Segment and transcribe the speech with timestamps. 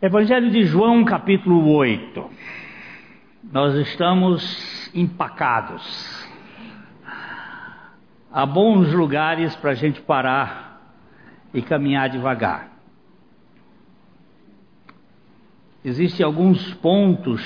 [0.00, 2.30] Evangelho de João, capítulo 8.
[3.52, 6.24] Nós estamos empacados.
[8.30, 10.94] Há bons lugares para a gente parar
[11.52, 12.70] e caminhar devagar.
[15.84, 17.42] Existem alguns pontos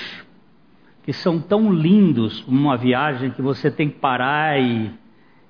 [1.05, 4.93] que são tão lindos numa viagem que você tem que parar e,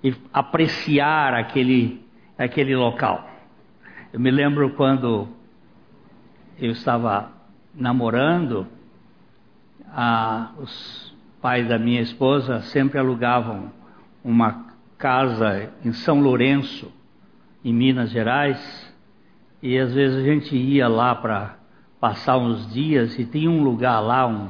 [0.04, 2.00] e apreciar aquele,
[2.38, 3.28] aquele local.
[4.12, 5.41] Eu me lembro quando
[6.62, 7.32] eu estava
[7.74, 8.68] namorando,
[9.93, 13.72] a, os pais da minha esposa sempre alugavam
[14.22, 14.66] uma
[14.96, 16.88] casa em São Lourenço,
[17.64, 18.94] em Minas Gerais,
[19.61, 21.57] e às vezes a gente ia lá para
[21.98, 24.49] passar uns dias e tinha um lugar lá, um,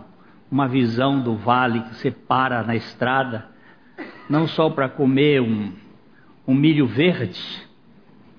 [0.51, 3.47] uma visão do vale que você para na estrada,
[4.29, 5.73] não só para comer um,
[6.47, 7.41] um milho verde,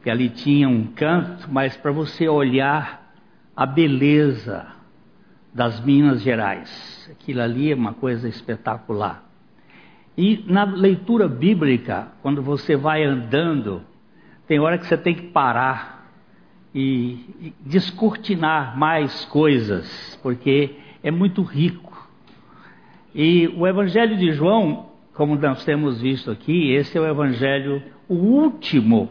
[0.03, 3.02] que ali tinha um canto, mas para você olhar
[3.55, 4.67] a beleza
[5.53, 7.09] das Minas Gerais.
[7.11, 9.23] Aquilo ali é uma coisa espetacular.
[10.17, 13.81] E na leitura bíblica, quando você vai andando,
[14.47, 16.11] tem hora que você tem que parar
[16.73, 21.91] e, e descortinar mais coisas, porque é muito rico.
[23.13, 28.15] E o Evangelho de João, como nós temos visto aqui, esse é o Evangelho, o
[28.15, 29.09] último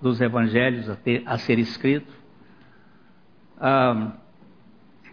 [0.00, 2.17] dos Evangelhos a, ter, a ser escrito.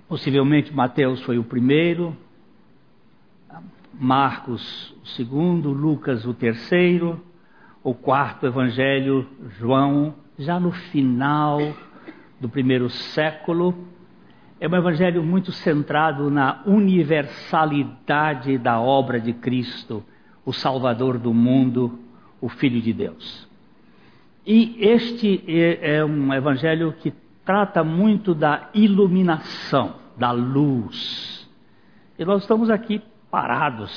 [0.07, 2.15] Possivelmente Mateus foi o primeiro,
[3.93, 7.19] Marcos o segundo, Lucas o terceiro,
[7.83, 11.59] o quarto evangelho, João, já no final
[12.39, 13.75] do primeiro século.
[14.59, 20.03] É um evangelho muito centrado na universalidade da obra de Cristo,
[20.45, 21.99] o Salvador do mundo,
[22.39, 23.47] o Filho de Deus.
[24.45, 27.11] E este é, é um evangelho que
[27.45, 31.47] trata muito da iluminação, da luz.
[32.17, 33.93] E nós estamos aqui parados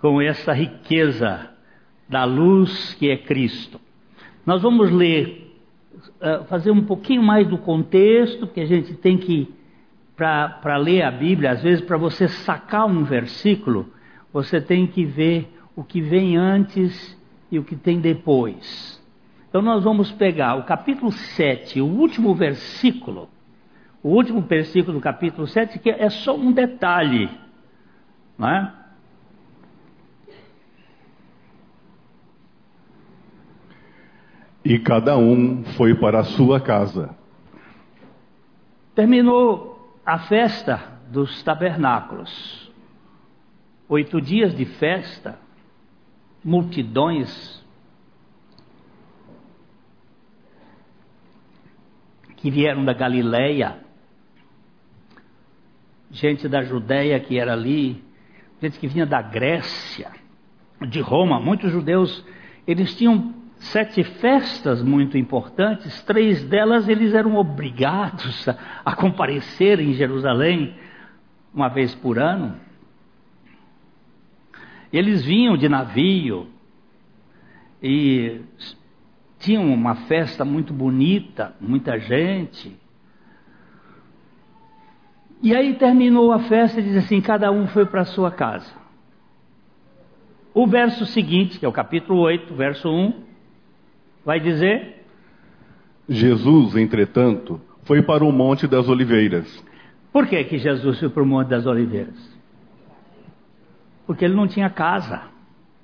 [0.00, 1.50] com essa riqueza
[2.08, 3.78] da luz que é Cristo.
[4.46, 5.54] Nós vamos ler,
[6.20, 9.52] uh, fazer um pouquinho mais do contexto, que a gente tem que,
[10.16, 13.92] para ler a Bíblia, às vezes para você sacar um versículo,
[14.32, 17.16] você tem que ver o que vem antes
[17.50, 18.97] e o que tem depois.
[19.48, 23.30] Então nós vamos pegar o capítulo 7, o último versículo,
[24.02, 27.30] o último versículo do capítulo 7, que é só um detalhe,
[28.36, 28.74] não é?
[34.62, 37.16] E cada um foi para a sua casa.
[38.94, 42.70] Terminou a festa dos tabernáculos.
[43.88, 45.38] Oito dias de festa,
[46.44, 47.66] multidões
[52.38, 53.76] que vieram da Galileia,
[56.10, 58.02] gente da Judéia que era ali,
[58.60, 60.10] gente que vinha da Grécia,
[60.88, 62.24] de Roma, muitos judeus,
[62.66, 68.48] eles tinham sete festas muito importantes, três delas eles eram obrigados
[68.84, 70.74] a, comparecer em Jerusalém
[71.52, 72.56] uma vez por ano.
[74.92, 76.46] Eles vinham de navio
[77.82, 78.40] e
[79.38, 82.76] tinham uma festa muito bonita, muita gente.
[85.40, 88.72] E aí terminou a festa e diz assim: cada um foi para a sua casa.
[90.52, 93.22] O verso seguinte, que é o capítulo 8, verso 1,
[94.24, 95.04] vai dizer:
[96.08, 99.64] Jesus, entretanto, foi para o Monte das Oliveiras.
[100.12, 102.38] Por que, que Jesus foi para o Monte das Oliveiras?
[104.06, 105.22] Porque ele não tinha casa.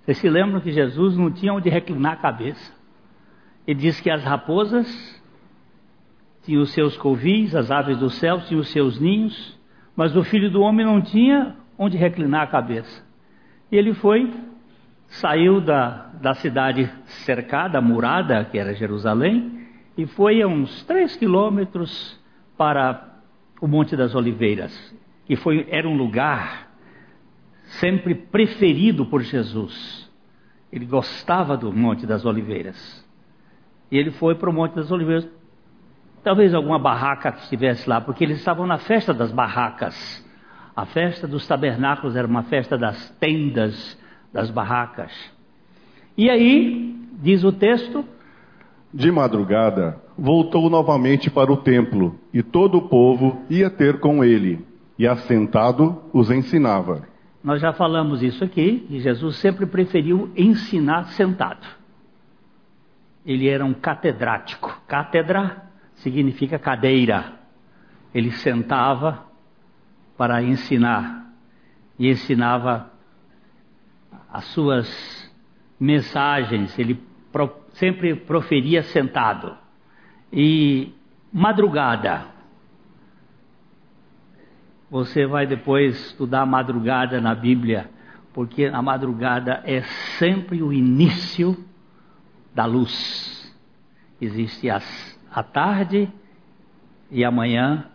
[0.03, 2.84] Vocês se lembram que Jesus não tinha onde reclinar a cabeça?
[3.67, 5.23] Ele diz que as raposas
[6.43, 9.59] tinham os seus covis, as aves do céu tinham os seus ninhos,
[9.97, 13.05] mas o filho do homem não tinha onde reclinar a cabeça.
[13.73, 14.33] E ele foi,
[15.07, 16.91] saiu da, da cidade
[17.25, 22.21] cercada, murada, que era Jerusalém, e foi a uns três quilômetros
[22.57, 23.15] para
[23.61, 24.95] o Monte das Oliveiras,
[25.25, 26.71] que foi, era um lugar
[27.81, 30.11] sempre preferido por Jesus.
[30.71, 33.04] Ele gostava do Monte das Oliveiras.
[33.95, 35.25] E ele foi para o Monte das Oliveiras.
[36.25, 39.95] Talvez alguma barraca que estivesse lá, porque eles estavam na festa das barracas.
[40.75, 43.97] A festa dos tabernáculos era uma festa das tendas,
[44.33, 45.13] das barracas.
[46.19, 46.93] E aí,
[47.23, 48.05] diz o texto.
[48.93, 54.67] De madrugada, voltou novamente para o templo, e todo o povo ia ter com ele,
[54.99, 57.07] e assentado os ensinava.
[57.45, 61.84] Nós já falamos isso aqui, que Jesus sempre preferiu ensinar sentado
[63.25, 64.83] ele era um catedrático.
[64.87, 65.63] Cátedra
[65.95, 67.33] significa cadeira.
[68.15, 69.27] ele sentava
[70.17, 71.33] para ensinar
[71.99, 72.91] e ensinava
[74.33, 75.33] as suas
[75.79, 77.01] mensagens, ele
[77.33, 79.57] pro, sempre proferia sentado.
[80.33, 80.93] E
[81.33, 82.27] madrugada,
[84.91, 87.91] você vai depois estudar madrugada na Bíblia,
[88.33, 89.83] porque a madrugada é
[90.19, 91.57] sempre o início
[92.55, 93.53] da luz.
[94.21, 96.09] Existe as, a tarde
[97.11, 97.87] e amanhã,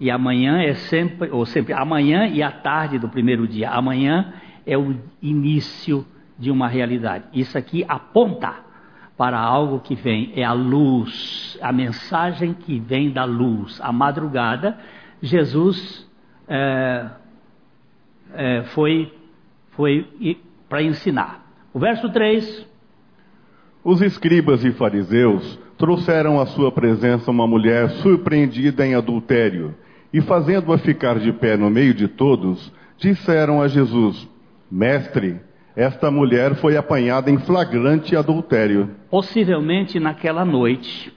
[0.00, 3.70] e amanhã é sempre, ou sempre, amanhã e a tarde do primeiro dia.
[3.70, 4.34] Amanhã
[4.66, 6.06] é o início
[6.38, 7.24] de uma realidade.
[7.32, 8.64] Isso aqui aponta
[9.16, 13.80] para algo que vem, é a luz, a mensagem que vem da luz.
[13.80, 14.76] A madrugada
[15.22, 16.10] Jesus
[16.48, 17.06] é,
[18.34, 19.16] é, foi,
[19.70, 21.46] foi para ensinar.
[21.72, 22.73] O verso 3.
[23.84, 29.74] Os escribas e fariseus trouxeram à sua presença uma mulher surpreendida em adultério,
[30.10, 34.26] e fazendo-a ficar de pé no meio de todos, disseram a Jesus:
[34.70, 35.38] Mestre,
[35.76, 38.88] esta mulher foi apanhada em flagrante adultério.
[39.10, 41.12] Possivelmente naquela noite,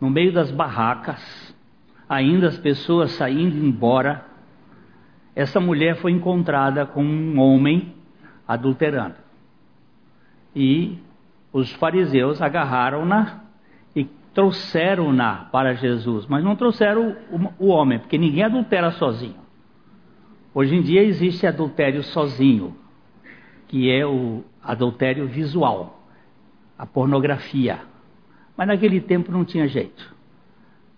[0.00, 1.54] no meio das barracas,
[2.08, 4.24] ainda as pessoas saindo embora,
[5.34, 7.92] essa mulher foi encontrada com um homem
[8.48, 9.16] adulterando.
[10.54, 11.04] E
[11.52, 13.44] os fariseus agarraram-na
[13.94, 14.04] e
[14.34, 17.16] trouxeram-na para Jesus, mas não trouxeram
[17.58, 19.36] o, homem, porque ninguém adultera sozinho.
[20.54, 22.76] Hoje em dia existe adultério sozinho,
[23.68, 26.00] que é o adultério visual,
[26.78, 27.80] a pornografia.
[28.56, 30.14] Mas naquele tempo não tinha jeito.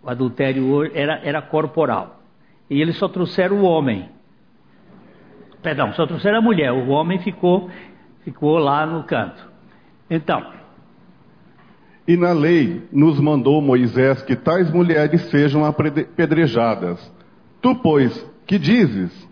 [0.03, 2.21] O adultério era, era corporal.
[2.71, 4.09] E eles só trouxeram o homem.
[5.63, 6.73] Perdão, só trouxeram a mulher.
[6.73, 7.71] O homem ficou,
[8.23, 9.48] ficou lá no canto.
[10.11, 10.59] Então.
[12.07, 17.13] E na lei nos mandou Moisés que tais mulheres sejam apedrejadas.
[17.61, 19.29] Tu, pois, que dizes?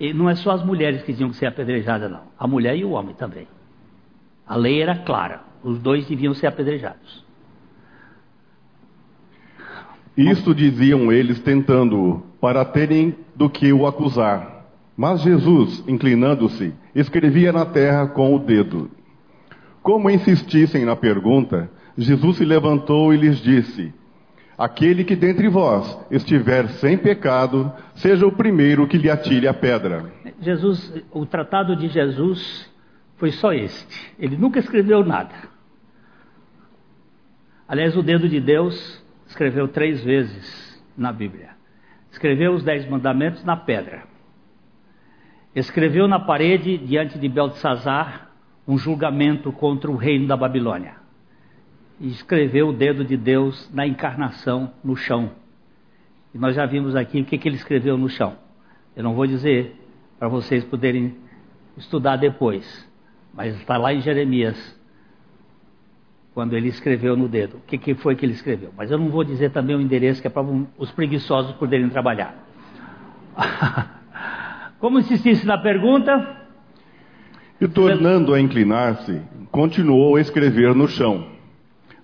[0.00, 2.22] E não é só as mulheres que tinham que ser apedrejadas, não.
[2.36, 3.46] A mulher e o homem também.
[4.44, 5.42] A lei era clara.
[5.62, 7.24] Os dois deviam ser apedrejados.
[10.16, 14.66] Isto diziam eles tentando-o, para terem do que o acusar.
[14.96, 18.90] Mas Jesus, inclinando-se, escrevia na terra com o dedo.
[19.82, 23.92] Como insistissem na pergunta, Jesus se levantou e lhes disse:
[24.56, 30.12] Aquele que dentre vós estiver sem pecado, seja o primeiro que lhe atire a pedra.
[30.40, 32.70] Jesus, o tratado de Jesus
[33.16, 34.12] foi só este.
[34.18, 35.34] Ele nunca escreveu nada.
[37.66, 41.50] Aliás, o dedo de Deus escreveu três vezes na Bíblia.
[42.10, 44.04] Escreveu os Dez Mandamentos na pedra.
[45.54, 48.31] Escreveu na parede, diante de Beltesazar,
[48.66, 50.94] um julgamento contra o reino da Babilônia.
[52.00, 55.30] E escreveu o dedo de Deus na encarnação no chão.
[56.34, 58.36] E nós já vimos aqui o que, que ele escreveu no chão.
[58.96, 59.76] Eu não vou dizer
[60.18, 61.14] para vocês poderem
[61.76, 62.88] estudar depois,
[63.34, 64.80] mas está lá em Jeremias
[66.34, 67.58] quando ele escreveu no dedo.
[67.58, 68.72] O que, que, foi que ele escreveu?
[68.76, 70.42] Mas eu não vou dizer também o endereço, que é para
[70.78, 72.34] os preguiçosos poderem trabalhar.
[74.78, 76.41] Como insistisse na pergunta.
[77.62, 79.20] E tornando a inclinar-se,
[79.50, 81.26] continuou a escrever no chão.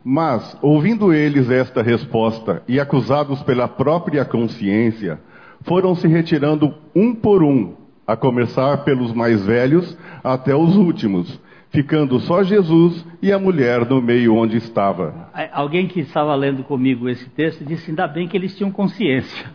[0.04, 5.20] Mas, ouvindo eles esta resposta e acusados pela própria consciência,
[5.62, 7.74] foram se retirando um por um,
[8.06, 11.40] a começar pelos mais velhos até os últimos
[11.70, 15.30] ficando só Jesus e a mulher no meio onde estava.
[15.52, 19.46] Alguém que estava lendo comigo esse texto disse: ainda bem que eles tinham consciência.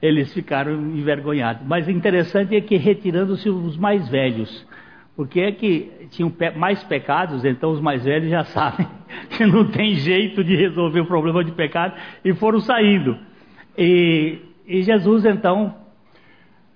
[0.00, 1.66] Eles ficaram envergonhados.
[1.66, 4.66] Mas interessante é que retirando-se os mais velhos,
[5.16, 8.86] porque é que tinham mais pecados, então os mais velhos já sabem
[9.30, 13.16] que não tem jeito de resolver o problema de pecado e foram saindo.
[13.76, 15.74] E, e Jesus então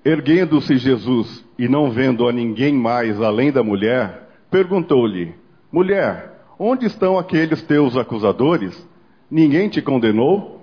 [0.04, 5.34] Erguendo-se Jesus e não vendo a ninguém mais além da mulher, perguntou-lhe:
[5.72, 8.88] Mulher, onde estão aqueles teus acusadores?
[9.30, 10.62] Ninguém te condenou?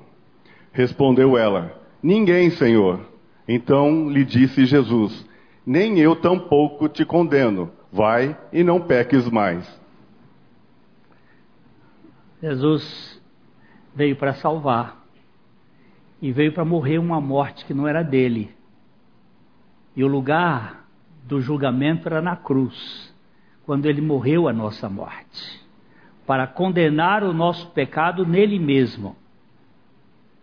[0.72, 3.00] Respondeu ela: Ninguém, Senhor.
[3.48, 5.28] Então lhe disse Jesus:
[5.66, 7.72] Nem eu tampouco te condeno.
[7.92, 9.68] Vai e não peques mais.
[12.40, 13.20] Jesus
[13.96, 15.04] veio para salvar
[16.22, 18.54] e veio para morrer uma morte que não era dele
[19.96, 20.86] e o lugar
[21.24, 23.12] do julgamento era na cruz,
[23.66, 25.60] quando ele morreu a nossa morte,
[26.28, 29.16] para condenar o nosso pecado nele mesmo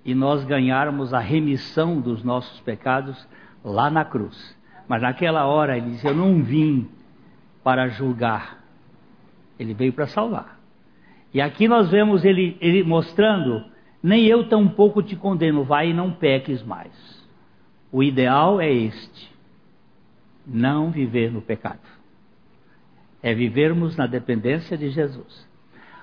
[0.04, 3.26] e nós ganharmos a remissão dos nossos pecados
[3.64, 4.56] lá na cruz.
[4.88, 6.88] Mas naquela hora ele disse: Eu não vim
[7.62, 8.62] para julgar,
[9.58, 10.58] ele veio para salvar.
[11.32, 13.64] E aqui nós vemos ele, ele mostrando
[14.02, 17.22] nem eu tampouco te condeno, vai e não peques mais.
[17.90, 19.32] O ideal é este:
[20.46, 21.80] não viver no pecado.
[23.22, 25.48] É vivermos na dependência de Jesus.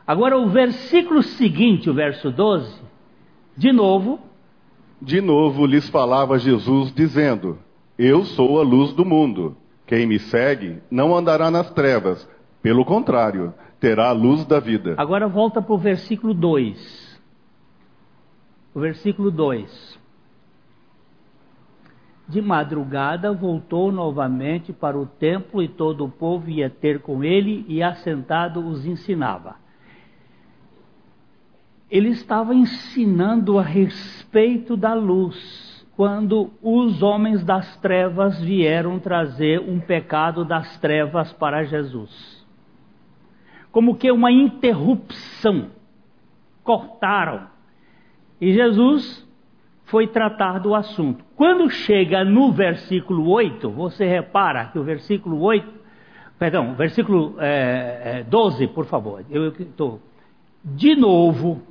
[0.08, 2.82] Agora, o versículo seguinte, o verso 12,
[3.60, 4.22] de novo.
[5.02, 7.60] De novo lhes falava Jesus, dizendo:
[7.98, 9.58] Eu sou a luz do mundo.
[9.86, 12.28] Quem me segue não andará nas trevas,
[12.62, 14.96] pelo contrário, terá a luz da vida.
[14.98, 17.20] Agora volta para o versículo 2.
[18.74, 20.00] O versículo 2.
[22.30, 27.66] De madrugada voltou novamente para o templo e todo o povo ia ter com ele
[27.68, 29.56] e assentado os ensinava.
[31.90, 39.80] Ele estava ensinando a respeito da luz quando os homens das trevas vieram trazer um
[39.80, 42.40] pecado das trevas para Jesus.
[43.72, 45.72] Como que uma interrupção.
[46.64, 47.48] Cortaram.
[48.40, 49.28] E Jesus
[49.86, 51.26] foi tratar do assunto.
[51.36, 55.68] Quando chega no versículo 8, você repara que o versículo 8,
[56.38, 60.00] perdão, versículo é, é, 12, por favor, eu estou.
[60.64, 61.62] De novo,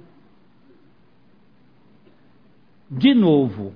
[2.90, 3.74] de novo,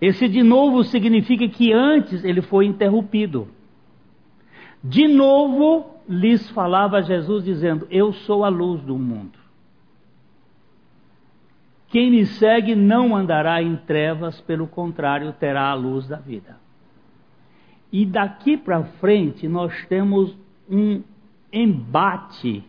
[0.00, 3.48] esse de novo significa que antes ele foi interrompido.
[4.82, 9.38] De novo lhes falava Jesus dizendo: Eu sou a luz do mundo.
[11.88, 16.56] Quem me segue não andará em trevas, pelo contrário, terá a luz da vida.
[17.92, 20.36] E daqui para frente nós temos
[20.68, 21.02] um
[21.52, 22.64] embate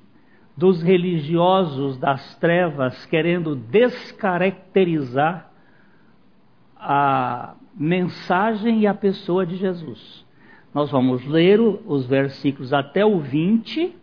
[0.57, 5.51] dos religiosos das trevas querendo descaracterizar
[6.75, 10.25] a mensagem e a pessoa de Jesus.
[10.73, 13.95] Nós vamos ler os versículos até o 20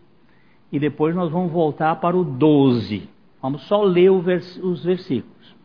[0.71, 3.09] e depois nós vamos voltar para o 12.
[3.41, 5.55] Vamos só ler vers os versículos.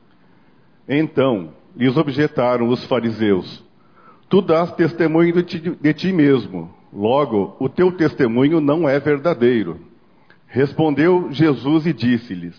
[0.89, 3.65] Então lhes objetaram os fariseus:
[4.29, 9.90] Tu dás testemunho de ti, de ti mesmo, logo o teu testemunho não é verdadeiro.
[10.51, 12.55] Respondeu Jesus e disse-lhes: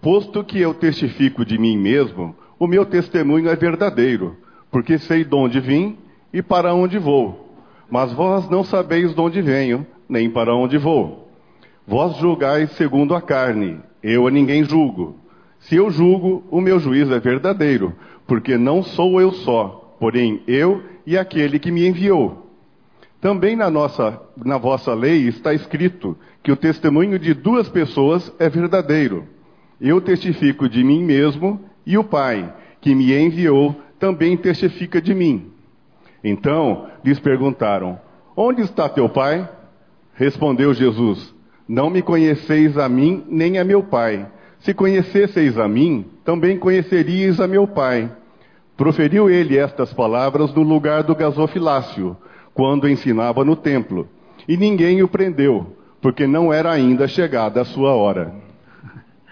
[0.00, 4.36] Posto que eu testifico de mim mesmo, o meu testemunho é verdadeiro,
[4.70, 5.98] porque sei de onde vim
[6.32, 7.54] e para onde vou.
[7.90, 11.28] Mas vós não sabeis de onde venho, nem para onde vou.
[11.86, 15.16] Vós julgais segundo a carne, eu a ninguém julgo.
[15.60, 17.94] Se eu julgo, o meu juízo é verdadeiro,
[18.26, 22.49] porque não sou eu só, porém eu e aquele que me enviou.
[23.20, 28.48] Também na, nossa, na vossa lei está escrito que o testemunho de duas pessoas é
[28.48, 29.26] verdadeiro.
[29.80, 35.52] Eu testifico de mim mesmo e o Pai, que me enviou, também testifica de mim.
[36.24, 37.98] Então lhes perguntaram:
[38.34, 39.48] Onde está teu Pai?
[40.14, 41.34] Respondeu Jesus:
[41.68, 44.26] Não me conheceis a mim nem a meu Pai.
[44.60, 48.10] Se conhecesseis a mim, também conheceríeis a meu Pai.
[48.76, 52.16] Proferiu ele estas palavras no lugar do gasofilácio,
[52.54, 54.08] quando ensinava no templo.
[54.48, 58.34] E ninguém o prendeu, porque não era ainda chegada a sua hora.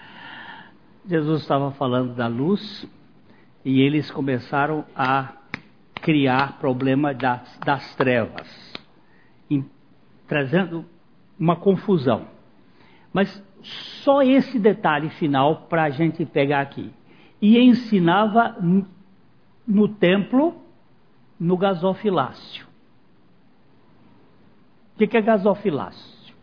[1.05, 2.87] Jesus estava falando da luz
[3.65, 5.33] e eles começaram a
[6.01, 8.73] criar problema das, das trevas,
[9.49, 9.65] em,
[10.27, 10.85] trazendo
[11.37, 12.27] uma confusão.
[13.11, 13.43] Mas
[14.03, 16.91] só esse detalhe final para a gente pegar aqui.
[17.41, 18.55] E ensinava
[19.67, 20.55] no templo,
[21.39, 22.68] no gasofilácio.
[24.99, 26.35] O que, é gasofilácio?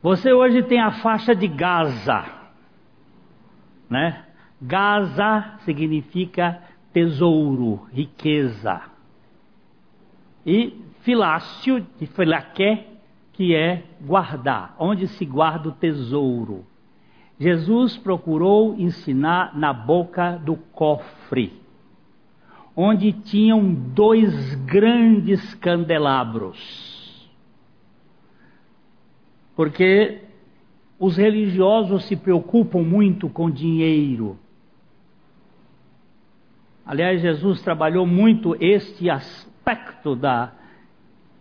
[0.00, 2.24] Você hoje tem a faixa de Gaza,
[3.90, 4.24] né?
[4.62, 6.62] Gaza significa
[6.92, 8.80] tesouro, riqueza.
[10.46, 12.86] E filácio, de filaqué,
[13.32, 16.64] que é guardar, onde se guarda o tesouro.
[17.40, 21.60] Jesus procurou ensinar na boca do cofre,
[22.76, 26.86] onde tinham dois grandes candelabros
[29.56, 30.20] porque
[30.98, 34.38] os religiosos se preocupam muito com dinheiro.
[36.84, 40.52] Aliás, Jesus trabalhou muito este aspecto da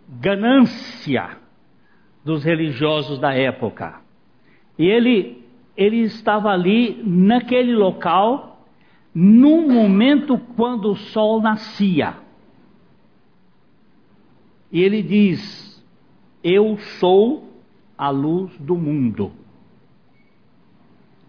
[0.07, 1.37] ganância
[2.23, 3.99] dos religiosos da época.
[4.79, 5.45] E ele,
[5.77, 8.54] ele estava ali naquele local,
[9.15, 12.17] num momento quando o sol nascia.
[14.69, 15.81] E ele diz:
[16.43, 17.49] Eu sou
[17.97, 19.31] a luz do mundo.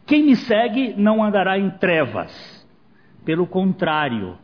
[0.05, 2.69] Quem me segue não andará em trevas,
[3.25, 4.37] pelo contrário,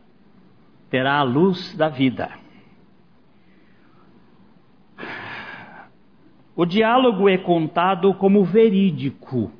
[0.89, 2.29] terá a luz da vida.
[6.55, 9.51] O diálogo é contado como verídico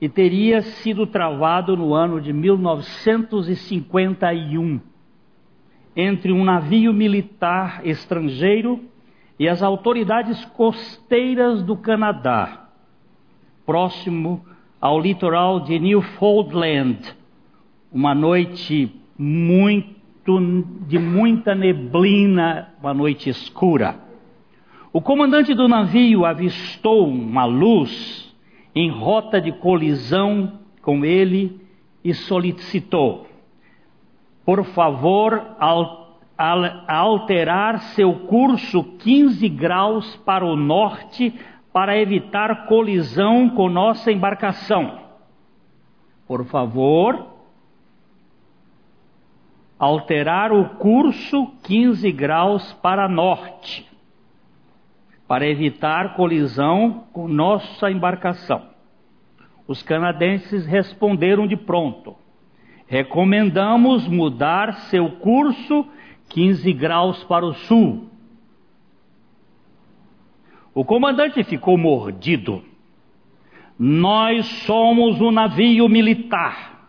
[0.00, 4.80] e teria sido travado no ano de 1951
[5.96, 8.80] entre um navio militar estrangeiro
[9.38, 12.68] e as autoridades costeiras do Canadá,
[13.64, 14.44] próximo
[14.80, 16.98] ao litoral de Newfoundland,
[17.90, 19.96] uma noite muito
[20.86, 23.96] de muita neblina, uma noite escura.
[24.92, 28.25] O comandante do navio avistou uma luz
[28.76, 31.58] em rota de colisão com ele
[32.04, 33.26] e solicitou:
[34.44, 35.56] por favor,
[36.86, 41.34] alterar seu curso 15 graus para o norte
[41.72, 45.00] para evitar colisão com nossa embarcação.
[46.26, 47.26] Por favor,
[49.78, 53.95] alterar o curso 15 graus para norte
[55.26, 58.62] para evitar colisão com nossa embarcação.
[59.66, 62.14] Os canadenses responderam de pronto.
[62.86, 65.86] Recomendamos mudar seu curso
[66.28, 68.08] 15 graus para o sul.
[70.72, 72.62] O comandante ficou mordido.
[73.78, 76.88] Nós somos um navio militar.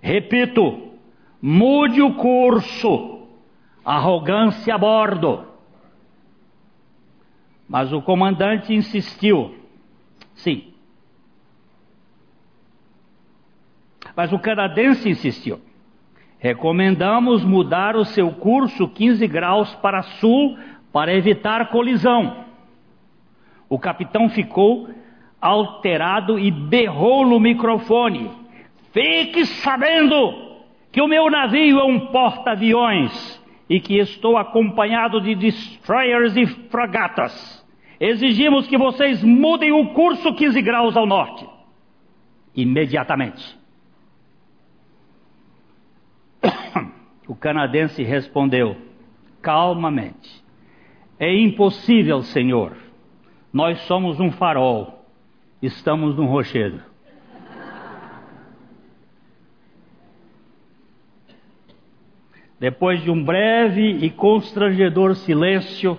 [0.00, 0.90] Repito,
[1.42, 3.26] mude o curso.
[3.84, 5.53] Arrogância a bordo.
[7.68, 9.54] Mas o comandante insistiu.
[10.34, 10.72] Sim.
[14.16, 15.60] Mas o canadense insistiu.
[16.38, 20.58] Recomendamos mudar o seu curso 15 graus para sul
[20.92, 22.44] para evitar colisão.
[23.68, 24.88] O capitão ficou
[25.40, 28.30] alterado e berrou no microfone:
[28.92, 30.54] Fique sabendo
[30.92, 33.42] que o meu navio é um porta-aviões
[33.74, 37.66] e que estou acompanhado de destroyers e fragatas.
[37.98, 41.44] Exigimos que vocês mudem o curso 15 graus ao norte.
[42.54, 43.58] Imediatamente.
[47.26, 48.76] O canadense respondeu
[49.40, 50.44] calmamente:
[51.18, 52.76] É impossível, senhor.
[53.50, 55.06] Nós somos um farol.
[55.62, 56.82] Estamos num rochedo.
[62.58, 65.98] Depois de um breve e constrangedor silêncio,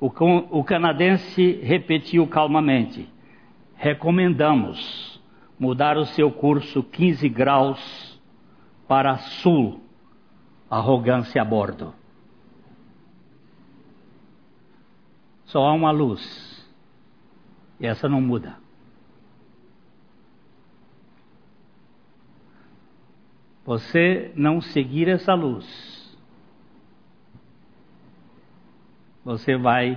[0.00, 3.08] o, canadense repetiu calmamente:
[3.74, 5.20] Recomendamos
[5.58, 8.20] mudar o seu curso 15 graus
[8.88, 9.82] para sul,
[10.70, 11.92] arrogância a bordo.
[15.44, 16.66] Só há uma luz,
[17.80, 18.59] e essa não muda.
[23.70, 26.18] Você não seguir essa luz,
[29.24, 29.96] você vai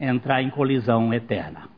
[0.00, 1.68] entrar em colisão eterna.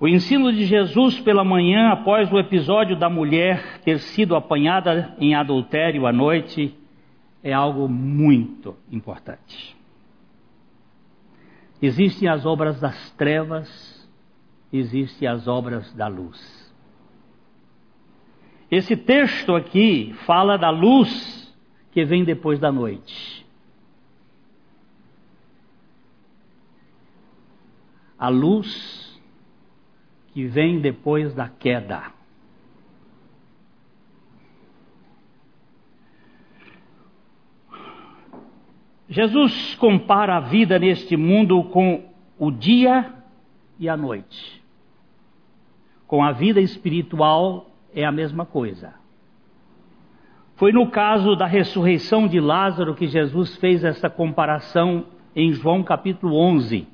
[0.00, 5.34] O ensino de Jesus pela manhã, após o episódio da mulher ter sido apanhada em
[5.34, 6.74] adultério à noite,
[7.44, 9.76] é algo muito importante.
[11.82, 14.01] Existem as obras das trevas,
[14.72, 16.72] existem as obras da luz.
[18.70, 21.54] Esse texto aqui fala da luz
[21.92, 23.44] que vem depois da noite.
[28.18, 29.20] A luz
[30.32, 32.10] que vem depois da queda.
[39.06, 43.12] Jesus compara a vida neste mundo com o dia
[43.78, 44.61] e a noite
[46.12, 48.92] com a vida espiritual é a mesma coisa.
[50.56, 56.36] Foi no caso da ressurreição de Lázaro que Jesus fez essa comparação em João capítulo
[56.36, 56.86] 11,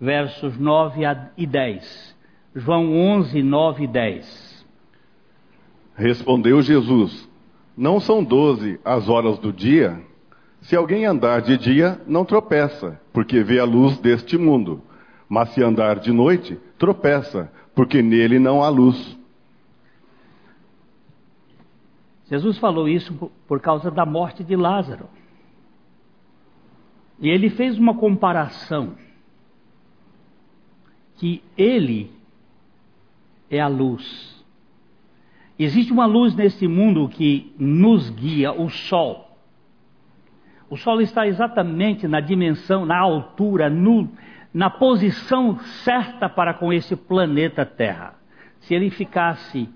[0.00, 1.02] versos 9
[1.36, 2.16] e 10.
[2.56, 4.66] João 11, 9 e 10.
[5.94, 7.28] Respondeu Jesus:
[7.76, 10.00] Não são doze as horas do dia?
[10.62, 14.80] Se alguém andar de dia, não tropeça, porque vê a luz deste mundo.
[15.28, 19.18] Mas se andar de noite, tropeça, porque nele não há luz.
[22.26, 25.08] Jesus falou isso por causa da morte de Lázaro.
[27.20, 28.94] E ele fez uma comparação
[31.16, 32.10] que ele
[33.50, 34.32] é a luz.
[35.58, 39.38] Existe uma luz nesse mundo que nos guia, o sol.
[40.68, 44.08] O sol está exatamente na dimensão, na altura, no,
[44.52, 48.14] na posição certa para com esse planeta Terra.
[48.60, 49.68] Se ele ficasse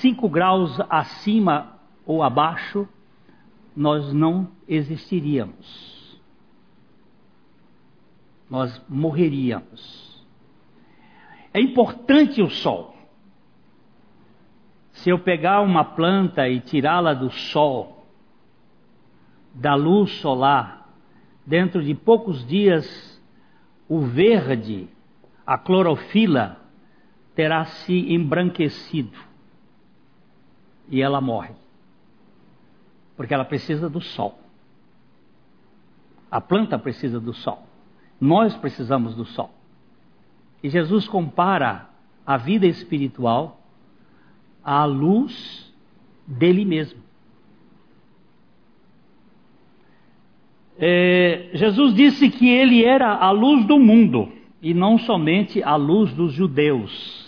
[0.00, 2.86] 5 graus acima ou abaixo,
[3.74, 6.20] nós não existiríamos.
[8.48, 10.24] Nós morreríamos.
[11.52, 12.94] É importante o sol.
[14.92, 18.06] Se eu pegar uma planta e tirá-la do sol,
[19.54, 20.88] da luz solar,
[21.46, 23.13] dentro de poucos dias,
[23.88, 24.88] o verde,
[25.46, 26.60] a clorofila,
[27.34, 29.18] terá se embranquecido
[30.88, 31.54] e ela morre.
[33.16, 34.38] Porque ela precisa do sol.
[36.30, 37.66] A planta precisa do sol.
[38.20, 39.50] Nós precisamos do sol.
[40.62, 41.88] E Jesus compara
[42.26, 43.60] a vida espiritual
[44.62, 45.72] à luz
[46.26, 47.03] dele mesmo.
[50.78, 54.28] É, Jesus disse que ele era a luz do mundo
[54.60, 57.24] e não somente a luz dos judeus.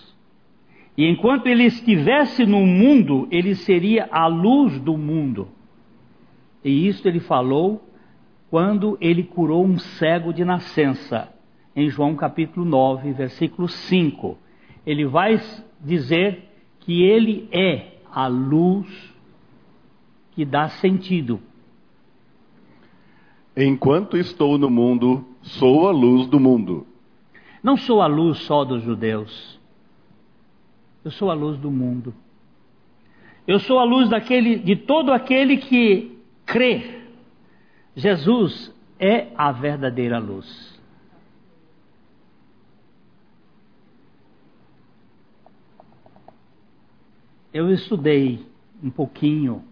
[0.96, 5.48] E enquanto ele estivesse no mundo, ele seria a luz do mundo.
[6.64, 7.86] E isso ele falou
[8.50, 11.28] quando ele curou um cego de nascença,
[11.74, 14.38] em João capítulo 9, versículo 5.
[14.86, 15.38] Ele vai
[15.80, 16.48] dizer
[16.80, 18.88] que ele é a luz
[20.32, 21.40] que dá sentido.
[23.56, 26.86] Enquanto estou no mundo, sou a luz do mundo.
[27.62, 29.56] Não sou a luz só dos judeus
[31.06, 32.12] eu sou a luz do mundo.
[33.46, 37.00] Eu sou a luz daquele, de todo aquele que crê.
[37.94, 40.76] Jesus é a verdadeira luz.
[47.54, 48.44] Eu estudei
[48.82, 49.62] um pouquinho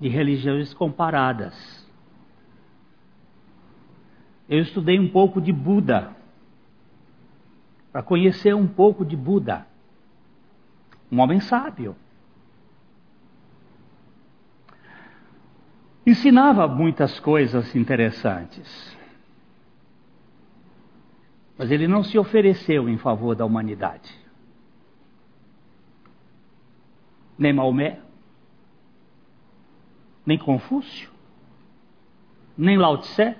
[0.00, 1.83] de religiões comparadas.
[4.48, 6.14] Eu estudei um pouco de Buda,
[7.92, 9.66] para conhecer um pouco de Buda
[11.14, 11.96] um homem sábio.
[16.04, 18.96] Ensinava muitas coisas interessantes.
[21.56, 24.12] Mas ele não se ofereceu em favor da humanidade.
[27.38, 28.00] Nem Maomé,
[30.26, 31.10] nem Confúcio,
[32.58, 33.36] nem Lao Tse,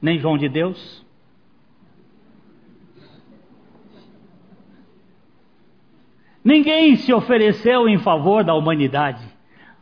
[0.00, 1.04] nem João de Deus,
[6.42, 9.22] Ninguém se ofereceu em favor da humanidade.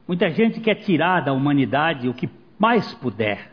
[0.07, 2.29] Muita gente quer tirar da humanidade o que
[2.59, 3.53] mais puder.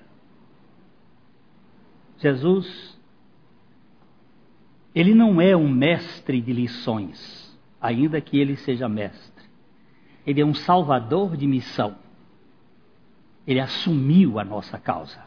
[2.18, 3.00] Jesus,
[4.94, 9.46] ele não é um mestre de lições, ainda que ele seja mestre.
[10.26, 11.96] Ele é um salvador de missão.
[13.46, 15.24] Ele assumiu a nossa causa.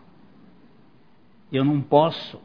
[1.52, 2.40] Eu não posso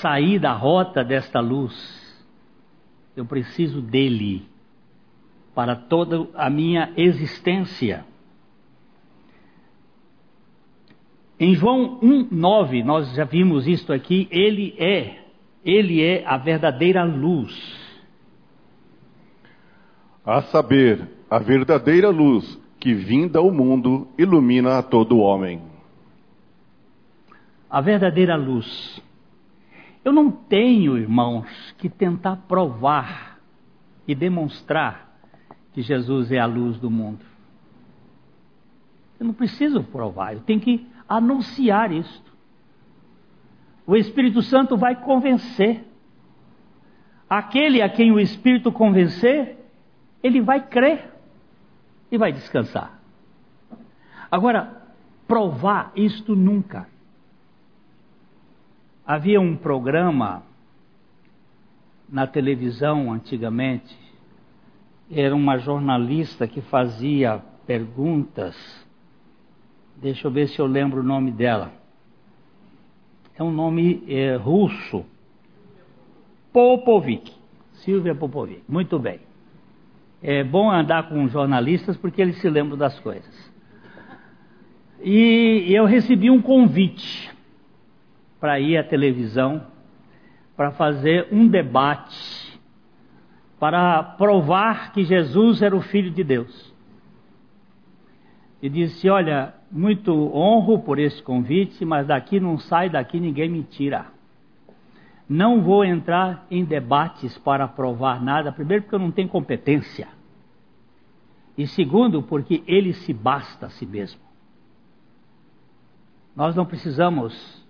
[0.00, 2.08] sair da rota desta luz
[3.18, 4.46] eu preciso dele
[5.52, 8.04] para toda a minha existência.
[11.40, 15.24] Em João 1:9, nós já vimos isto aqui, ele é,
[15.64, 17.52] ele é a verdadeira luz.
[20.24, 25.60] A saber, a verdadeira luz que vinda ao mundo ilumina a todo homem.
[27.70, 29.02] A verdadeira luz
[30.08, 33.38] eu não tenho, irmãos, que tentar provar
[34.06, 35.18] e demonstrar
[35.74, 37.22] que Jesus é a luz do mundo.
[39.20, 42.32] Eu não preciso provar, eu tenho que anunciar isto.
[43.86, 45.84] O Espírito Santo vai convencer.
[47.28, 49.58] Aquele a quem o Espírito convencer,
[50.22, 51.12] ele vai crer
[52.10, 52.98] e vai descansar.
[54.30, 54.84] Agora,
[55.26, 56.86] provar isto nunca.
[59.08, 60.42] Havia um programa
[62.06, 63.98] na televisão antigamente,
[65.10, 68.54] era uma jornalista que fazia perguntas.
[69.96, 71.72] Deixa eu ver se eu lembro o nome dela.
[73.34, 75.06] É um nome é, russo.
[76.52, 77.32] Popovic.
[77.76, 78.60] Silvia Popovic.
[78.68, 79.20] Muito bem.
[80.22, 83.50] É bom andar com jornalistas porque eles se lembram das coisas.
[85.02, 87.37] E eu recebi um convite
[88.40, 89.66] para ir à televisão
[90.58, 92.48] para fazer um debate
[93.60, 96.74] para provar que Jesus era o Filho de Deus.
[98.60, 103.62] E disse: Olha, muito honro por esse convite, mas daqui não sai, daqui ninguém me
[103.62, 104.06] tira.
[105.28, 110.08] Não vou entrar em debates para provar nada, primeiro, porque eu não tenho competência,
[111.56, 114.20] e segundo, porque ele se basta a si mesmo.
[116.34, 117.66] Nós não precisamos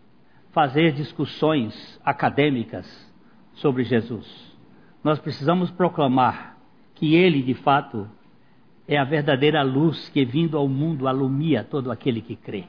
[0.58, 2.84] fazer discussões acadêmicas
[3.54, 4.26] sobre Jesus.
[5.04, 6.58] Nós precisamos proclamar
[6.96, 8.10] que ele, de fato,
[8.88, 12.64] é a verdadeira luz que, vindo ao mundo, alumia todo aquele que crê.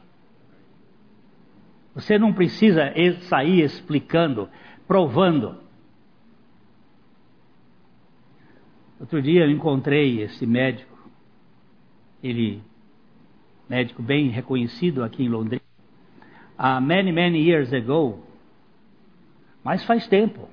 [1.95, 4.47] Você não precisa sair explicando,
[4.87, 5.57] provando.
[8.99, 10.95] Outro dia eu encontrei esse médico,
[12.21, 12.61] ele,
[13.67, 15.58] médico bem reconhecido aqui em Londrina,
[16.59, 18.19] há many, many years ago,
[19.63, 20.49] mas faz tempo.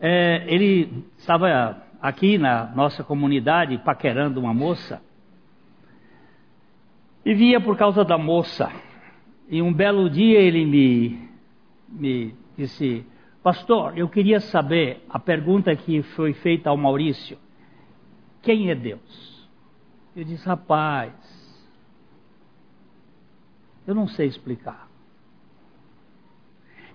[0.00, 5.02] É, ele estava aqui na nossa comunidade paquerando uma moça
[7.26, 8.72] e via por causa da moça.
[9.50, 11.28] E um belo dia ele me,
[11.88, 13.04] me disse:
[13.42, 17.36] Pastor, eu queria saber a pergunta que foi feita ao Maurício:
[18.40, 19.46] Quem é Deus?
[20.16, 21.12] Eu disse: Rapaz,
[23.88, 24.88] eu não sei explicar.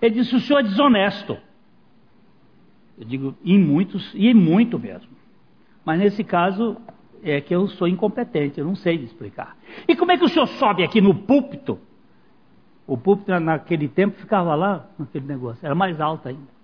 [0.00, 1.36] Ele disse: O senhor é desonesto.
[2.96, 5.10] Eu digo: Em muitos, e muito mesmo.
[5.84, 6.78] Mas nesse caso,
[7.22, 9.56] é que eu sou incompetente, eu não sei explicar.
[9.86, 11.78] E como é que o senhor sobe aqui no púlpito
[12.86, 16.54] o púlpito naquele tempo ficava lá, naquele negócio, era mais alto ainda.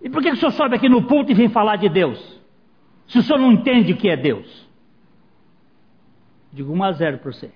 [0.00, 2.40] E por que o senhor sobe aqui no púlpito e vem falar de Deus?
[3.08, 4.68] Se o senhor não entende o que é Deus?
[6.52, 7.50] Digo 1 a 0 para você.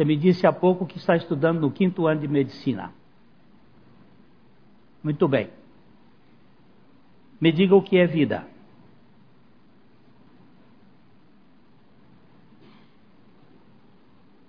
[0.00, 2.90] Você me disse há pouco que está estudando no quinto ano de medicina.
[5.04, 5.50] Muito bem.
[7.38, 8.46] Me diga o que é vida.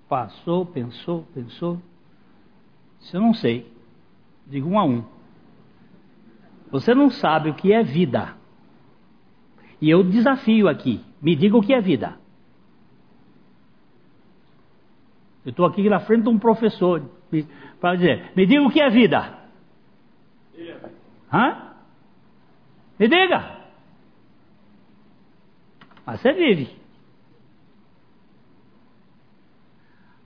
[0.08, 1.82] Passou, pensou, pensou.
[3.02, 3.70] Isso eu não sei.
[4.48, 5.04] Digo um a um.
[6.72, 8.38] Você não sabe o que é vida.
[9.82, 11.04] E eu desafio aqui.
[11.22, 12.21] Me diga o que é vida.
[15.46, 17.02] Eu estou aqui na frente de um professor
[17.80, 19.40] para dizer: me diga o que é vida.
[21.34, 21.74] Hã?
[23.00, 23.62] Me diga.
[26.06, 26.82] Mas você vive.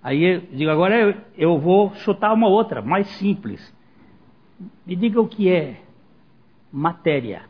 [0.03, 3.73] Aí eu digo, agora eu, eu vou chutar uma outra, mais simples.
[4.85, 5.81] Me diga o que é
[6.71, 7.43] matéria.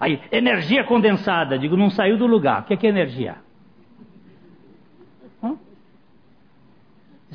[0.00, 1.58] Aí, energia condensada.
[1.58, 2.62] Digo, não saiu do lugar.
[2.62, 3.36] O que é, que é energia?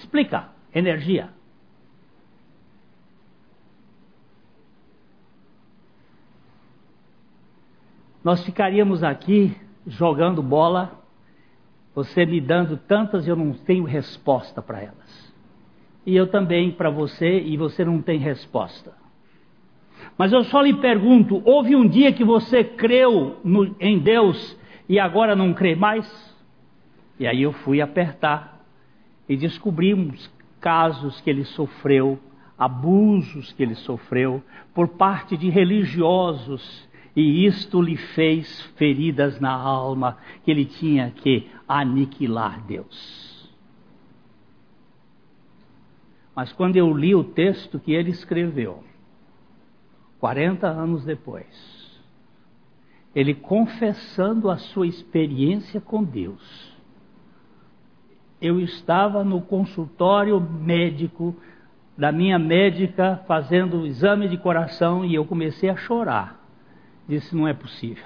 [0.03, 0.49] Explica.
[0.73, 1.29] Energia.
[8.23, 11.03] Nós ficaríamos aqui jogando bola
[11.95, 15.33] você me dando tantas, eu não tenho resposta para elas.
[16.05, 18.93] E eu também para você, e você não tem resposta.
[20.17, 24.57] Mas eu só lhe pergunto: houve um dia que você creu no, em Deus
[24.89, 26.07] e agora não crê mais?
[27.19, 28.52] E aí eu fui apertar
[29.27, 32.19] e descobrimos casos que ele sofreu,
[32.57, 40.17] abusos que ele sofreu por parte de religiosos e isto lhe fez feridas na alma,
[40.43, 43.33] que ele tinha que aniquilar Deus.
[46.35, 48.83] Mas quando eu li o texto que ele escreveu,
[50.19, 51.93] 40 anos depois,
[53.13, 56.72] ele confessando a sua experiência com Deus,
[58.43, 61.35] eu estava no consultório médico
[61.97, 66.43] da minha médica fazendo o exame de coração e eu comecei a chorar
[67.07, 68.05] disse: não é possível.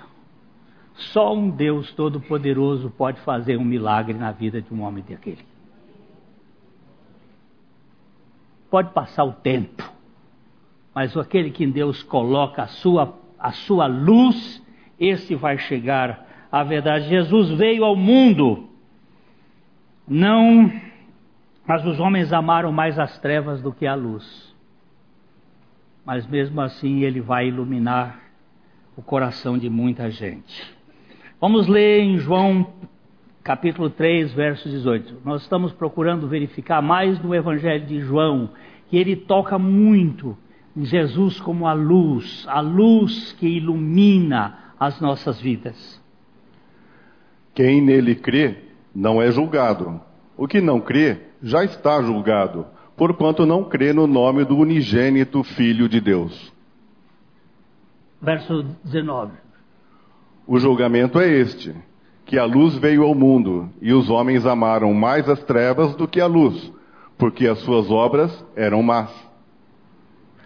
[0.95, 5.45] Só um Deus Todo-Poderoso pode fazer um milagre na vida de um homem daquele.
[8.69, 9.89] Pode passar o tempo,
[10.93, 14.62] mas aquele que Deus coloca a sua, a sua luz,
[15.00, 17.08] esse vai chegar à verdade.
[17.08, 18.67] Jesus veio ao mundo,
[20.08, 20.72] não,
[21.67, 24.56] mas os homens amaram mais as trevas do que a luz.
[26.06, 28.20] Mas mesmo assim ele vai iluminar
[28.96, 30.76] o coração de muita gente.
[31.41, 32.74] Vamos ler em João
[33.43, 35.22] capítulo 3, verso 18.
[35.24, 38.50] Nós estamos procurando verificar mais no Evangelho de João,
[38.89, 40.38] que ele toca muito
[40.76, 46.02] em Jesus como a luz, a luz que ilumina as nossas vidas.
[47.54, 48.66] Quem nele crê
[48.97, 50.01] não é julgado.
[50.36, 55.88] O que não crê já está julgado, porquanto não crê no nome do unigênito Filho
[55.88, 56.57] de Deus
[58.21, 59.31] verso 19.
[60.45, 61.75] O julgamento é este:
[62.25, 66.19] que a luz veio ao mundo, e os homens amaram mais as trevas do que
[66.19, 66.71] a luz,
[67.17, 69.10] porque as suas obras eram más.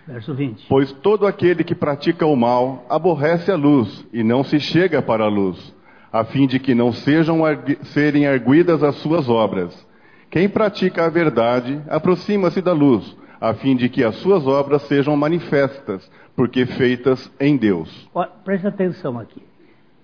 [0.07, 0.65] Verso 20.
[0.67, 5.25] Pois todo aquele que pratica o mal aborrece a luz e não se chega para
[5.25, 5.73] a luz,
[6.11, 7.39] a fim de que não sejam
[7.85, 9.87] serem arguidas as suas obras.
[10.29, 15.15] Quem pratica a verdade aproxima-se da luz, a fim de que as suas obras sejam
[15.15, 18.09] manifestas, porque feitas em Deus.
[18.43, 19.41] Presta atenção aqui.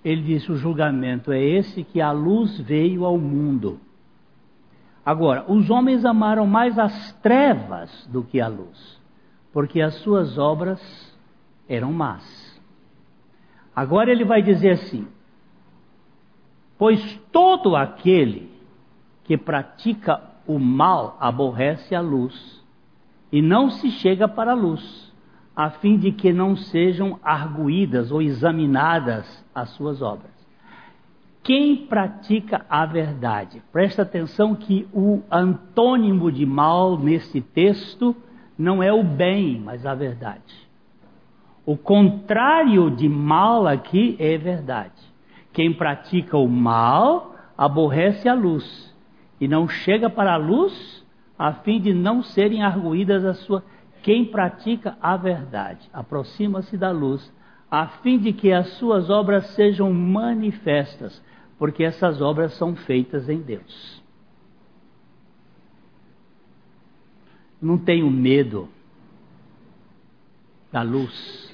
[0.03, 3.79] Ele disse: o julgamento é esse que a luz veio ao mundo.
[5.05, 8.99] Agora, os homens amaram mais as trevas do que a luz,
[9.53, 10.81] porque as suas obras
[11.67, 12.61] eram más.
[13.75, 15.07] Agora ele vai dizer assim:
[16.77, 18.51] Pois todo aquele
[19.23, 22.63] que pratica o mal aborrece a luz,
[23.31, 25.13] e não se chega para a luz,
[25.55, 30.31] a fim de que não sejam arguídas ou examinadas as suas obras.
[31.43, 38.15] Quem pratica a verdade, presta atenção que o antônimo de mal nesse texto
[38.57, 40.67] não é o bem, mas a verdade.
[41.65, 45.06] O contrário de mal aqui é verdade.
[45.57, 48.95] Quem pratica o mal aborrece a luz
[49.41, 51.03] e não chega para a luz
[51.35, 53.63] a fim de não serem arguídas as suas.
[54.03, 57.33] Quem pratica a verdade aproxima-se da luz
[57.71, 61.19] a fim de que as suas obras sejam manifestas,
[61.57, 64.03] porque essas obras são feitas em Deus.
[67.59, 68.69] Não tenho medo
[70.71, 71.46] da luz.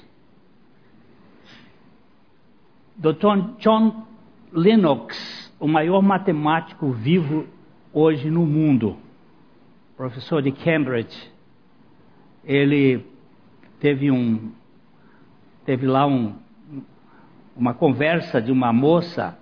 [2.96, 3.58] Dr.
[3.58, 4.06] John
[4.52, 7.44] Lennox, o maior matemático vivo
[7.92, 8.96] hoje no mundo,
[9.96, 11.32] professor de Cambridge,
[12.44, 13.04] ele
[13.80, 14.52] teve um
[15.64, 16.34] teve lá um,
[17.56, 19.36] uma conversa de uma moça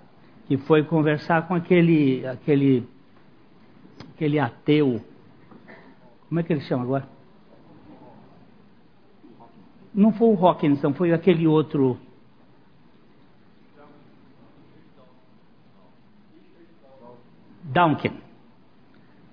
[0.47, 2.87] que foi conversar com aquele aquele
[4.15, 4.99] aquele ateu.
[6.27, 7.07] Como é que ele chama agora?
[9.93, 11.99] Não foi o Hawkinson, foi aquele outro
[17.63, 18.13] Duncan.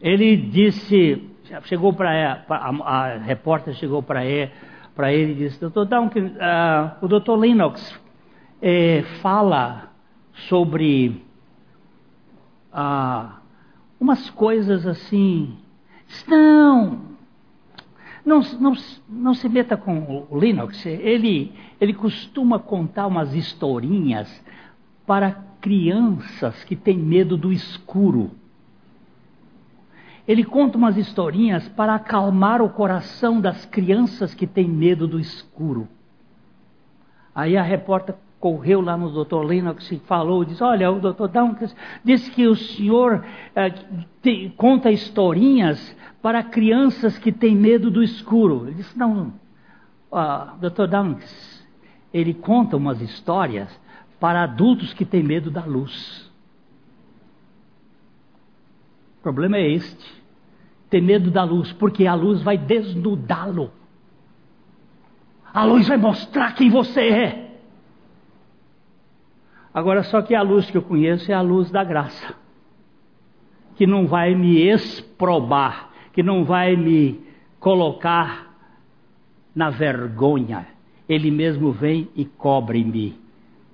[0.01, 1.31] Ele disse,
[1.65, 4.51] chegou para a, a, repórter chegou para ele,
[4.95, 5.85] para ele e disse, Dr.
[5.85, 7.33] Duncan, uh, o Dr.
[7.33, 8.01] Lennox
[8.63, 9.91] eh, fala
[10.49, 11.23] sobre
[12.73, 13.31] uh,
[13.99, 15.59] umas coisas assim.
[16.27, 17.01] Não,
[18.25, 18.73] não, não,
[19.09, 20.85] não se meta com o Linux.
[20.87, 24.29] Ele, ele costuma contar umas historinhas
[25.07, 28.31] para crianças que têm medo do escuro.
[30.27, 35.89] Ele conta umas historinhas para acalmar o coração das crianças que têm medo do escuro.
[37.35, 39.45] Aí a repórter correu lá no Dr.
[39.45, 41.29] Lennox e falou, disse, olha, o Dr.
[41.29, 43.71] Downs disse que o senhor eh,
[44.23, 48.67] te, conta historinhas para crianças que têm medo do escuro.
[48.67, 49.33] Ele disse, não,
[50.11, 50.87] uh, Dr.
[50.87, 51.67] Downs,
[52.13, 53.69] ele conta umas histórias
[54.21, 56.31] para adultos que têm medo da luz.
[59.19, 60.23] O problema é este:
[60.91, 63.73] ter medo da luz, porque a luz vai desnudá-lo.
[65.53, 67.51] A luz vai mostrar quem você é.
[69.73, 72.35] Agora, só que a luz que eu conheço é a luz da graça,
[73.77, 77.25] que não vai me exprobar, que não vai me
[77.59, 78.55] colocar
[79.55, 80.67] na vergonha.
[81.09, 83.30] Ele mesmo vem e cobre-me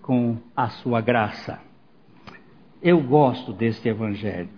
[0.07, 1.59] com a sua graça.
[2.81, 4.49] Eu gosto deste evangelho.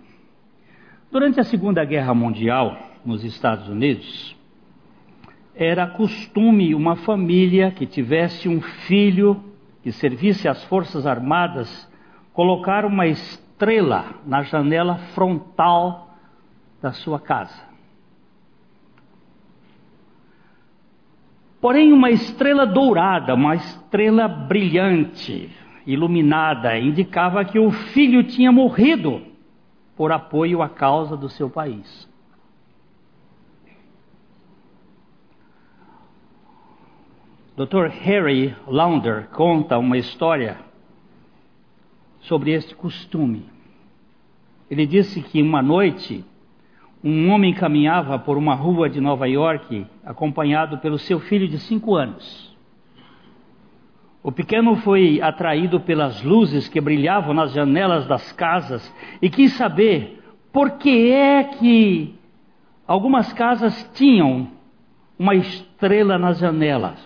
[1.11, 4.37] Durante a Segunda Guerra Mundial, nos Estados Unidos,
[5.55, 9.43] era costume uma família que tivesse um filho
[9.83, 11.91] que servisse às Forças Armadas
[12.35, 16.15] colocar uma estrela na janela frontal
[16.83, 17.68] da sua casa.
[21.61, 25.51] Porém, uma estrela dourada, uma estrela brilhante,
[25.87, 29.23] iluminada, indicava que o filho tinha morrido
[29.97, 32.09] por apoio à causa do seu país.
[37.57, 37.89] Dr.
[37.89, 40.59] Harry Launder conta uma história
[42.21, 43.47] sobre este costume.
[44.71, 46.25] Ele disse que uma noite
[47.09, 51.95] um homem caminhava por uma rua de Nova York acompanhado pelo seu filho de cinco
[51.95, 52.55] anos.
[54.23, 60.23] O pequeno foi atraído pelas luzes que brilhavam nas janelas das casas e quis saber
[60.53, 62.15] por que é que
[62.87, 64.49] algumas casas tinham
[65.19, 67.03] uma estrela nas janelas.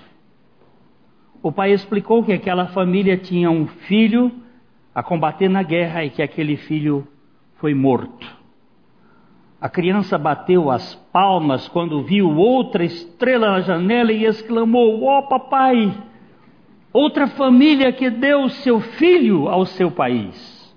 [1.40, 4.32] O pai explicou que aquela família tinha um filho
[4.92, 7.06] a combater na guerra e que aquele filho
[7.58, 8.31] foi morto.
[9.62, 15.22] A criança bateu as palmas quando viu outra estrela na janela e exclamou: Ó oh,
[15.28, 15.96] papai,
[16.92, 20.76] outra família que deu seu filho ao seu país.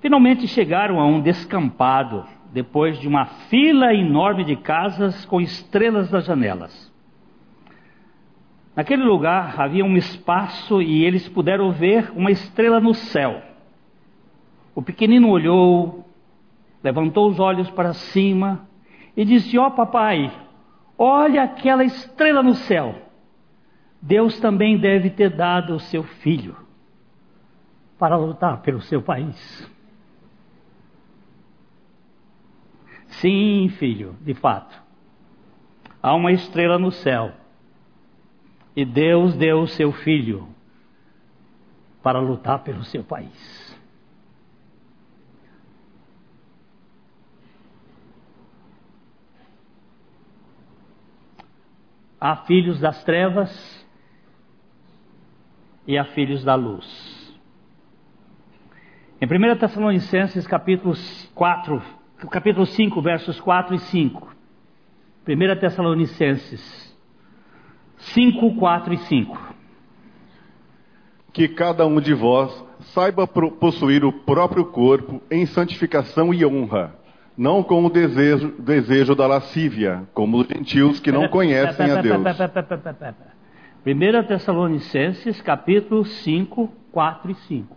[0.00, 6.24] Finalmente chegaram a um descampado depois de uma fila enorme de casas com estrelas nas
[6.24, 6.92] janelas.
[8.74, 13.42] Naquele lugar havia um espaço e eles puderam ver uma estrela no céu.
[14.78, 16.08] O pequenino olhou,
[16.84, 18.64] levantou os olhos para cima
[19.16, 20.32] e disse: Ó oh, papai,
[20.96, 22.94] olha aquela estrela no céu.
[24.00, 26.54] Deus também deve ter dado o seu filho
[27.98, 29.68] para lutar pelo seu país.
[33.08, 34.80] Sim, filho, de fato.
[36.00, 37.32] Há uma estrela no céu.
[38.76, 40.46] E Deus deu o seu filho
[42.00, 43.67] para lutar pelo seu país.
[52.20, 53.86] Há filhos das trevas
[55.86, 57.18] e há filhos da luz.
[59.20, 60.94] Em 1 Tessalonicenses capítulo
[61.34, 61.82] 4,
[62.30, 64.36] capítulo 5, versos 4 e 5.
[65.28, 66.96] 1 Tessalonicenses
[67.98, 69.54] 5, 4 e 5.
[71.32, 76.97] Que cada um de vós saiba possuir o próprio corpo em santificação e honra,
[77.38, 82.20] não com o desejo, desejo da lascívia, como os gentios que não conhecem a Deus.
[83.86, 87.76] 1 Tessalonicenses, capítulo 5, 4 e 5.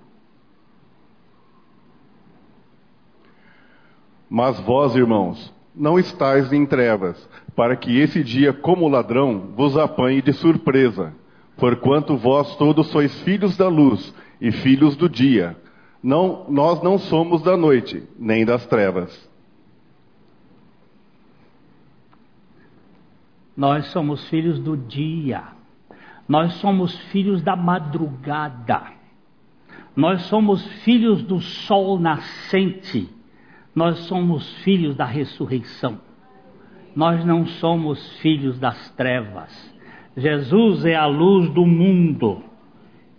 [4.27, 10.23] Mas vós, irmãos, não estáis em trevas, para que esse dia, como ladrão, vos apanhe
[10.23, 11.13] de surpresa.
[11.57, 15.55] Porquanto vós todos sois filhos da luz e filhos do dia.
[16.01, 19.30] Não, nós não somos da noite, nem das trevas.
[23.61, 25.43] Nós somos filhos do dia.
[26.27, 28.81] Nós somos filhos da madrugada.
[29.95, 33.07] Nós somos filhos do sol nascente.
[33.75, 35.99] Nós somos filhos da ressurreição.
[36.95, 39.53] Nós não somos filhos das trevas.
[40.17, 42.41] Jesus é a luz do mundo.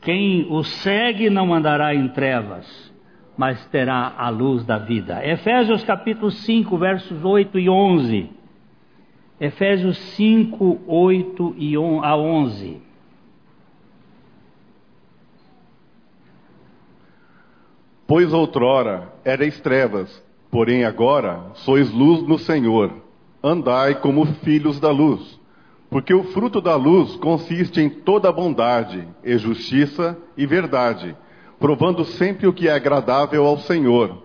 [0.00, 2.92] Quem o segue não andará em trevas,
[3.38, 5.24] mas terá a luz da vida.
[5.24, 8.41] Efésios capítulo 5, versos 8 e 11.
[9.40, 12.80] Efésios 5, 8 e a 11.
[18.06, 22.92] Pois outrora erais trevas, porém agora sois luz no Senhor.
[23.42, 25.40] Andai como filhos da luz.
[25.88, 31.16] Porque o fruto da luz consiste em toda bondade, e justiça e verdade,
[31.58, 34.22] provando sempre o que é agradável ao Senhor.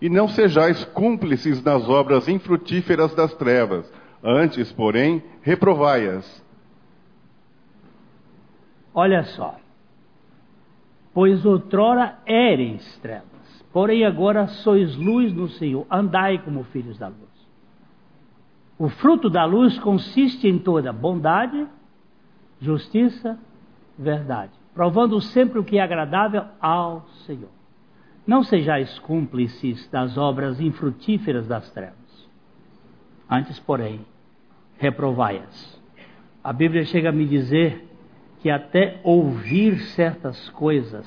[0.00, 3.88] E não sejais cúmplices nas obras infrutíferas das trevas,
[4.22, 6.44] Antes, porém, reprovai-as.
[8.92, 9.56] Olha só.
[11.14, 15.86] Pois outrora éreis trevas, porém agora sois luz no Senhor.
[15.90, 17.28] Andai como filhos da luz.
[18.78, 21.66] O fruto da luz consiste em toda bondade,
[22.60, 23.38] justiça,
[23.96, 27.50] verdade, provando sempre o que é agradável ao Senhor.
[28.26, 31.97] Não sejais cúmplices das obras infrutíferas das trevas
[33.30, 34.00] Antes, porém,
[34.78, 35.78] reprovai-as.
[36.42, 37.86] A Bíblia chega a me dizer
[38.40, 41.06] que até ouvir certas coisas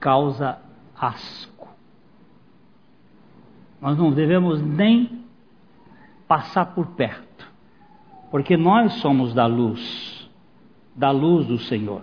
[0.00, 0.58] causa
[0.98, 1.68] asco.
[3.80, 5.24] Nós não devemos nem
[6.26, 7.46] passar por perto,
[8.30, 10.30] porque nós somos da luz,
[10.94, 12.02] da luz do Senhor.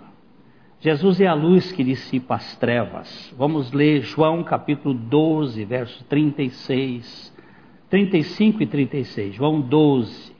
[0.78, 3.34] Jesus é a luz que dissipa as trevas.
[3.36, 7.33] Vamos ler João capítulo 12, verso 36
[7.94, 9.34] 35 e 36.
[9.36, 10.32] João 12.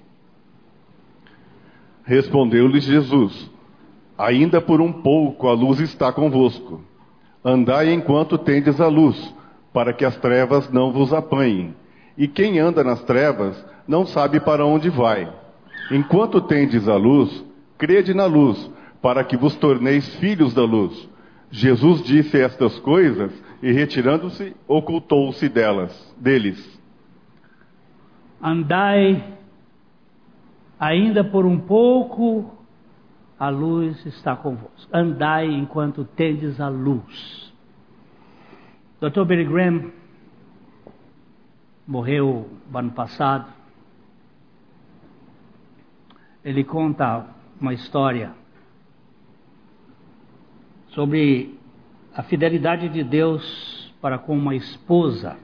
[2.02, 3.48] Respondeu-lhes Jesus:
[4.18, 6.82] Ainda por um pouco a luz está convosco.
[7.44, 9.32] Andai enquanto tendes a luz,
[9.72, 11.76] para que as trevas não vos apanhem.
[12.18, 15.32] E quem anda nas trevas não sabe para onde vai.
[15.92, 17.44] Enquanto tendes a luz,
[17.78, 18.68] crede na luz,
[19.00, 21.08] para que vos torneis filhos da luz.
[21.52, 23.30] Jesus disse estas coisas
[23.62, 26.82] e, retirando-se, ocultou-se delas, deles
[28.44, 29.38] andai
[30.78, 32.54] ainda por um pouco,
[33.38, 34.86] a luz está convosco.
[34.92, 37.52] Andai enquanto tendes a luz.
[39.00, 39.24] Dr.
[39.24, 39.90] Billy Graham
[41.86, 43.50] morreu ano passado.
[46.44, 47.26] Ele conta
[47.58, 48.32] uma história
[50.88, 51.58] sobre
[52.14, 55.38] a fidelidade de Deus para com uma esposa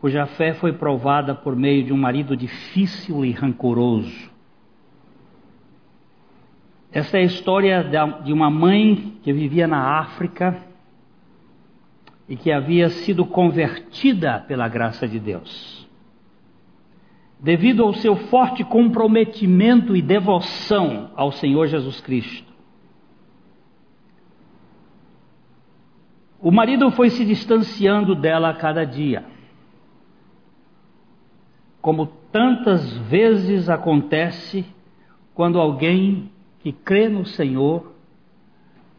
[0.00, 4.30] cuja fé foi provada por meio de um marido difícil e rancoroso.
[6.90, 7.84] Essa é a história
[8.24, 10.56] de uma mãe que vivia na África
[12.26, 15.86] e que havia sido convertida pela graça de Deus.
[17.38, 22.50] Devido ao seu forte comprometimento e devoção ao Senhor Jesus Cristo.
[26.40, 29.39] O marido foi se distanciando dela a cada dia.
[31.80, 34.64] Como tantas vezes acontece
[35.34, 37.94] quando alguém que crê no Senhor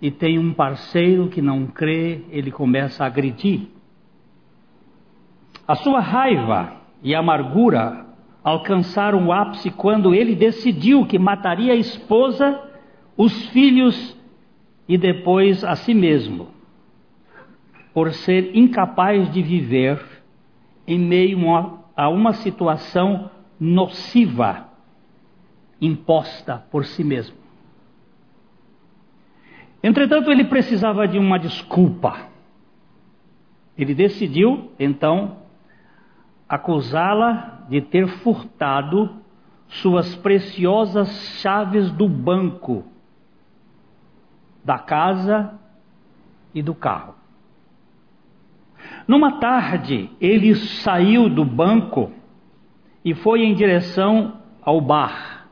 [0.01, 3.67] e tem um parceiro que não crê, ele começa a agredir.
[5.67, 6.73] A sua raiva
[7.03, 8.05] e amargura
[8.43, 12.59] alcançaram o ápice quando ele decidiu que mataria a esposa,
[13.15, 14.17] os filhos
[14.87, 16.47] e depois a si mesmo,
[17.93, 20.03] por ser incapaz de viver
[20.87, 23.29] em meio a uma situação
[23.59, 24.67] nociva
[25.79, 27.35] imposta por si mesmo.
[29.83, 32.27] Entretanto, ele precisava de uma desculpa.
[33.77, 35.37] Ele decidiu, então,
[36.47, 39.21] acusá-la de ter furtado
[39.67, 42.83] suas preciosas chaves do banco,
[44.63, 45.57] da casa
[46.53, 47.20] e do carro.
[49.07, 52.11] Numa tarde, ele saiu do banco
[53.03, 55.47] e foi em direção ao bar.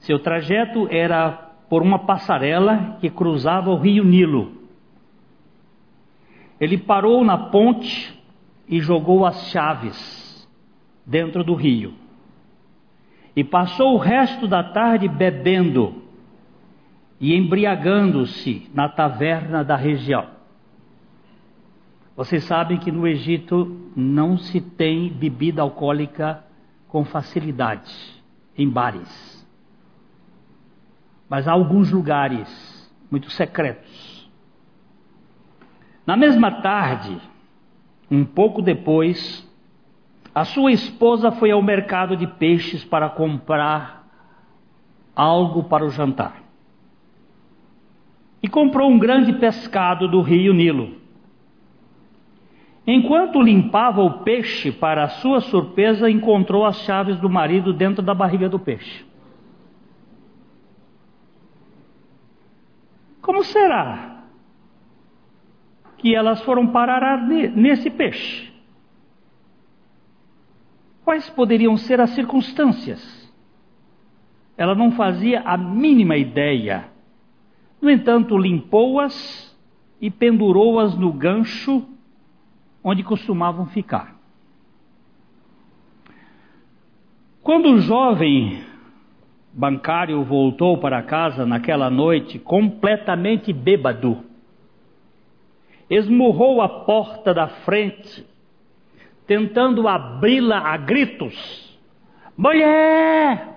[0.00, 1.30] Seu trajeto era
[1.68, 4.52] por uma passarela que cruzava o rio Nilo.
[6.60, 8.18] Ele parou na ponte
[8.68, 10.48] e jogou as chaves
[11.06, 11.94] dentro do rio.
[13.36, 16.02] E passou o resto da tarde bebendo
[17.20, 20.37] e embriagando-se na taverna da região.
[22.18, 26.44] Vocês sabem que no Egito não se tem bebida alcoólica
[26.86, 27.90] com facilidade
[28.54, 29.38] em bares
[31.28, 32.48] mas há alguns lugares
[33.10, 34.28] muito secretos.
[36.06, 37.20] Na mesma tarde,
[38.10, 39.46] um pouco depois,
[40.34, 44.08] a sua esposa foi ao mercado de peixes para comprar
[45.14, 46.42] algo para o jantar.
[48.42, 50.96] E comprou um grande pescado do rio Nilo.
[52.90, 58.48] Enquanto limpava o peixe, para sua surpresa, encontrou as chaves do marido dentro da barriga
[58.48, 59.04] do peixe.
[63.20, 64.22] Como será
[65.98, 68.50] que elas foram parar nesse peixe?
[71.04, 73.30] Quais poderiam ser as circunstâncias?
[74.56, 76.88] Ela não fazia a mínima ideia.
[77.82, 79.54] No entanto, limpou-as
[80.00, 81.97] e pendurou-as no gancho
[82.82, 84.16] onde costumavam ficar.
[87.42, 88.66] Quando o jovem
[89.58, 94.24] bancário voltou para casa naquela noite completamente bêbado.
[95.90, 98.24] Esmurrou a porta da frente,
[99.26, 101.76] tentando abri-la a gritos.
[102.36, 103.56] Mulher!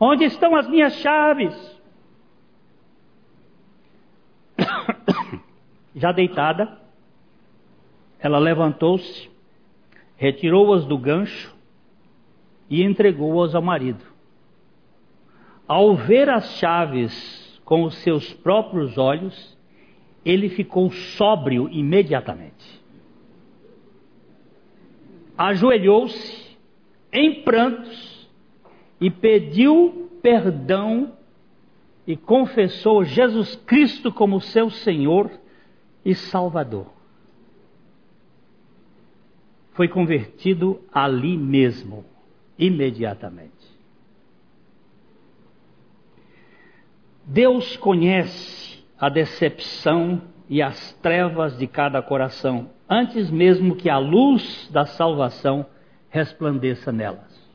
[0.00, 1.80] Onde estão as minhas chaves?
[5.94, 6.80] Já deitada,
[8.20, 9.30] ela levantou-se,
[10.16, 11.54] retirou-as do gancho
[12.68, 14.04] e entregou-as ao marido.
[15.66, 19.56] Ao ver as chaves com os seus próprios olhos,
[20.24, 22.82] ele ficou sóbrio imediatamente.
[25.36, 26.56] Ajoelhou-se
[27.12, 28.28] em prantos
[29.00, 31.12] e pediu perdão
[32.06, 35.30] e confessou Jesus Cristo como seu Senhor
[36.04, 36.97] e Salvador.
[39.78, 42.04] Foi convertido ali mesmo,
[42.58, 43.52] imediatamente.
[47.24, 54.68] Deus conhece a decepção e as trevas de cada coração, antes mesmo que a luz
[54.72, 55.64] da salvação
[56.10, 57.48] resplandeça nelas.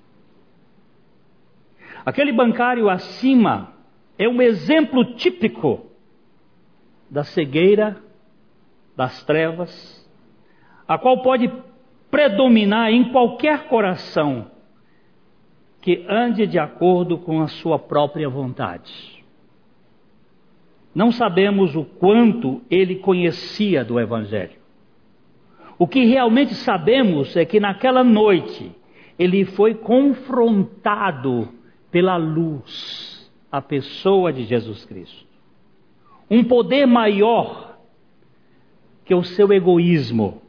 [2.06, 3.74] Aquele bancário acima
[4.18, 5.88] é um exemplo típico
[7.10, 8.02] da cegueira,
[8.96, 10.10] das trevas,
[10.88, 11.52] a qual pode
[12.14, 14.52] predominar em qualquer coração
[15.82, 19.26] que ande de acordo com a sua própria vontade.
[20.94, 24.60] Não sabemos o quanto ele conhecia do Evangelho.
[25.80, 28.72] O que realmente sabemos é que naquela noite
[29.18, 31.50] ele foi confrontado
[31.90, 35.26] pela luz, a pessoa de Jesus Cristo.
[36.30, 37.76] Um poder maior
[39.04, 40.43] que o seu egoísmo,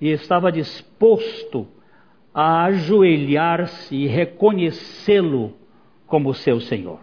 [0.00, 1.66] e estava disposto
[2.34, 5.54] a ajoelhar-se e reconhecê-lo
[6.06, 7.00] como seu Senhor.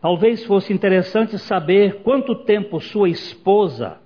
[0.00, 3.98] Talvez fosse interessante saber quanto tempo sua esposa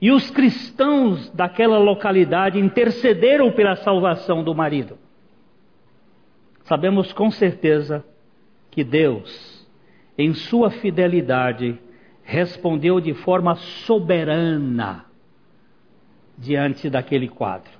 [0.00, 4.96] e os cristãos daquela localidade intercederam pela salvação do marido.
[6.64, 8.04] Sabemos com certeza
[8.70, 9.66] que Deus,
[10.16, 11.78] em sua fidelidade,
[12.22, 15.07] respondeu de forma soberana
[16.38, 17.72] diante daquele quadro.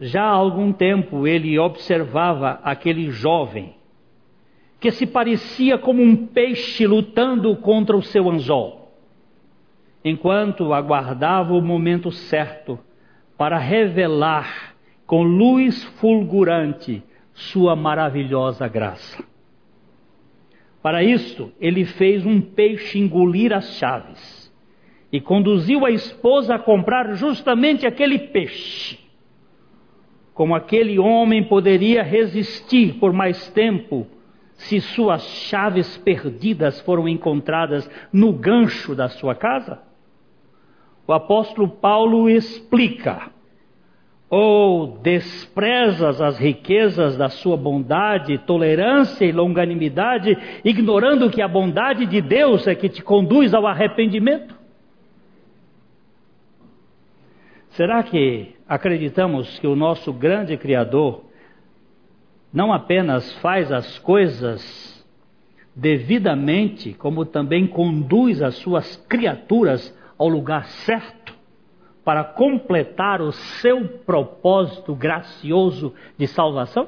[0.00, 3.74] Já há algum tempo ele observava aquele jovem
[4.80, 8.92] que se parecia como um peixe lutando contra o seu anzol,
[10.02, 12.78] enquanto aguardava o momento certo
[13.36, 14.74] para revelar
[15.06, 17.02] com luz fulgurante
[17.34, 19.22] sua maravilhosa graça.
[20.82, 24.39] Para isto, ele fez um peixe engolir as chaves
[25.12, 28.98] e conduziu a esposa a comprar justamente aquele peixe.
[30.32, 34.06] Como aquele homem poderia resistir por mais tempo
[34.54, 39.82] se suas chaves perdidas foram encontradas no gancho da sua casa?
[41.06, 43.30] O apóstolo Paulo explica
[44.30, 52.20] ou desprezas as riquezas da sua bondade, tolerância e longanimidade, ignorando que a bondade de
[52.20, 54.59] Deus é que te conduz ao arrependimento?
[57.80, 61.24] Será que acreditamos que o nosso grande Criador
[62.52, 65.02] não apenas faz as coisas
[65.74, 71.34] devidamente, como também conduz as suas criaturas ao lugar certo?
[72.04, 76.86] para completar o seu propósito gracioso de salvação?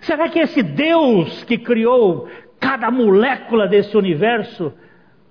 [0.00, 2.28] Será que esse Deus que criou
[2.58, 4.72] cada molécula desse universo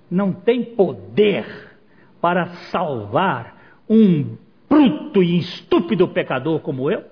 [0.10, 1.76] não tem poder
[2.22, 3.55] para salvar
[3.90, 4.38] um
[4.70, 7.04] bruto e estúpido pecador como eu?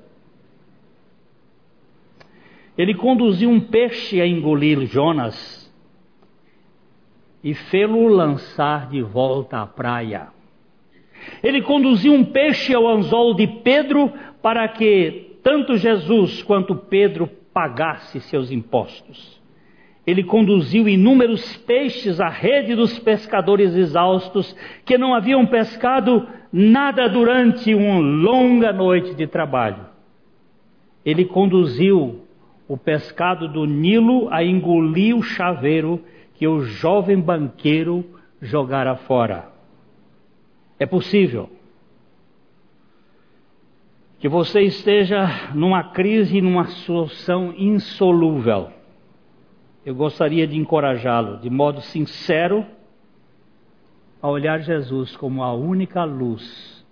[2.77, 5.71] Ele conduziu um peixe a engolir Jonas
[7.43, 10.29] e fê-lo lançar de volta à praia.
[11.43, 14.11] Ele conduziu um peixe ao anzol de Pedro
[14.41, 19.41] para que tanto Jesus quanto Pedro pagasse seus impostos.
[20.05, 24.53] Ele conduziu inúmeros peixes à rede dos pescadores exaustos
[24.83, 29.87] que não haviam pescado nada durante uma longa noite de trabalho.
[31.03, 32.21] Ele conduziu
[32.67, 35.99] o pescado do Nilo a engolir o chaveiro
[36.35, 38.05] que o jovem banqueiro
[38.39, 39.51] jogara fora.
[40.77, 41.49] É possível
[44.19, 48.69] que você esteja numa crise, numa solução insolúvel.
[49.85, 52.65] Eu gostaria de encorajá-lo, de modo sincero,
[54.23, 56.83] a olhar Jesus como a única luz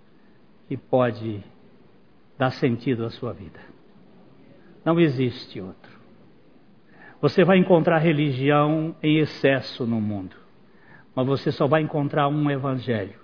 [0.68, 1.42] que pode
[2.38, 3.58] dar sentido à sua vida.
[4.84, 5.90] Não existe outro.
[7.22, 10.36] Você vai encontrar religião em excesso no mundo,
[11.14, 13.22] mas você só vai encontrar um evangelho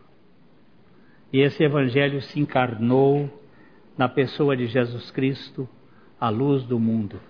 [1.30, 3.28] e esse evangelho se encarnou
[3.96, 5.68] na pessoa de Jesus Cristo,
[6.18, 7.20] a luz do mundo.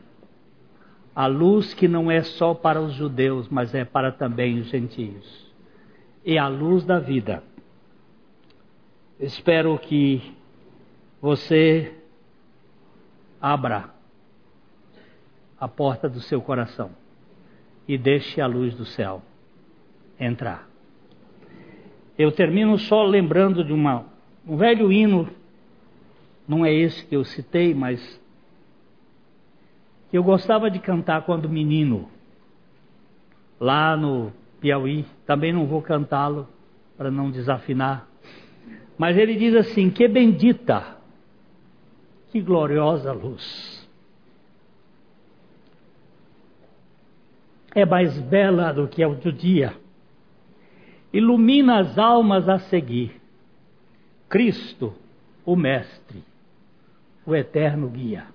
[1.14, 5.47] A luz que não é só para os judeus, mas é para também os gentios.
[6.24, 7.42] E a luz da vida.
[9.18, 10.34] Espero que
[11.20, 11.94] você
[13.40, 13.90] abra
[15.58, 16.90] a porta do seu coração
[17.86, 19.22] e deixe a luz do céu
[20.20, 20.68] entrar.
[22.16, 24.04] Eu termino só lembrando de uma,
[24.46, 25.28] um velho hino,
[26.46, 28.20] não é esse que eu citei, mas
[30.10, 32.08] que eu gostava de cantar quando menino,
[33.60, 35.04] lá no Piauí.
[35.26, 36.48] Também não vou cantá-lo
[36.96, 38.08] para não desafinar.
[38.96, 40.96] Mas ele diz assim: Que bendita,
[42.30, 43.88] que gloriosa luz.
[47.74, 49.74] É mais bela do que a do dia
[51.12, 53.20] ilumina as almas a seguir.
[54.28, 54.94] Cristo,
[55.44, 56.22] o Mestre,
[57.24, 58.26] o eterno guia.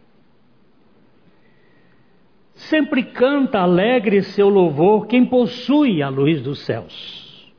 [2.69, 7.53] Sempre canta alegre seu louvor quem possui a luz dos céus.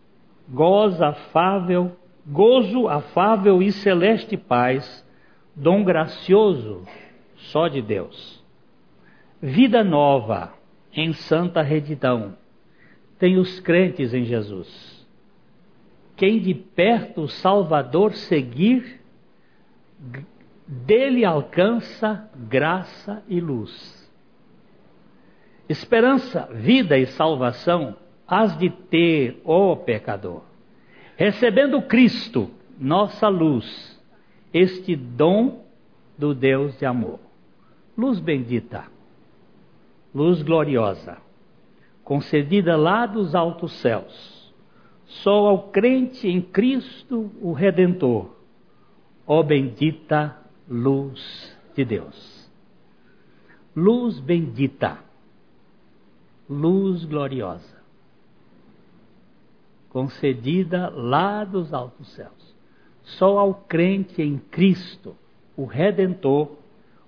[0.48, 1.92] Goza afável,
[2.26, 5.06] gozo afável e celeste paz,
[5.54, 6.82] dom gracioso
[7.36, 8.42] só de Deus.
[9.40, 10.52] Vida nova
[10.92, 12.36] em santa retidão
[13.18, 14.94] tem os crentes em Jesus
[16.16, 19.00] quem de perto o Salvador seguir,
[20.66, 24.03] dele alcança graça e luz.
[25.68, 27.96] Esperança, vida e salvação
[28.26, 30.42] has de ter, ó pecador,
[31.16, 34.00] recebendo Cristo, nossa luz,
[34.52, 35.64] este dom
[36.18, 37.18] do Deus de amor.
[37.96, 38.84] Luz bendita,
[40.14, 41.18] luz gloriosa,
[42.02, 44.52] concedida lá dos altos céus,
[45.06, 48.34] só ao crente em Cristo, o Redentor,
[49.26, 50.36] ó bendita
[50.68, 52.50] luz de Deus.
[53.74, 54.98] Luz bendita,
[56.48, 57.82] luz gloriosa,
[59.88, 62.54] concedida lá dos altos céus,
[63.02, 65.16] só ao crente em Cristo,
[65.56, 66.50] o Redentor,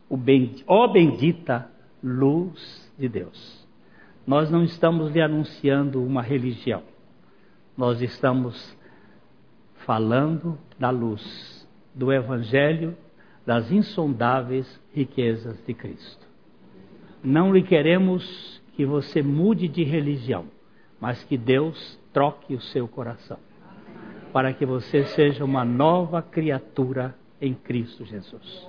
[0.08, 0.62] o bend...
[0.66, 1.68] ó bendita
[2.02, 3.66] luz de Deus.
[4.26, 6.82] Nós não estamos lhe anunciando uma religião,
[7.76, 8.76] nós estamos
[9.84, 12.96] falando da luz, do Evangelho,
[13.44, 16.26] das insondáveis riquezas de Cristo.
[17.22, 20.44] Não lhe queremos que você mude de religião,
[21.00, 23.38] mas que Deus troque o seu coração,
[24.32, 28.68] para que você seja uma nova criatura em Cristo Jesus.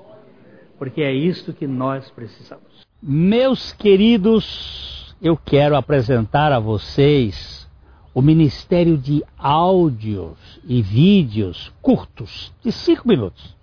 [0.80, 2.86] Porque é isto que nós precisamos.
[3.02, 7.68] Meus queridos, eu quero apresentar a vocês
[8.14, 13.56] o Ministério de Áudios e Vídeos curtos, de cinco minutos,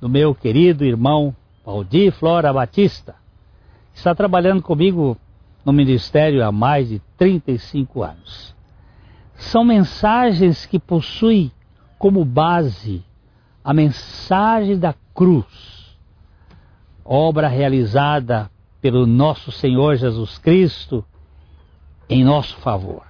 [0.00, 3.16] do meu querido irmão Valdir Flora Batista.
[3.92, 5.16] Está trabalhando comigo
[5.64, 8.54] no ministério há mais de 35 anos.
[9.34, 11.50] São mensagens que possuem
[11.98, 13.04] como base
[13.62, 15.96] a mensagem da cruz,
[17.04, 18.50] obra realizada
[18.80, 21.04] pelo nosso Senhor Jesus Cristo
[22.08, 23.02] em nosso favor.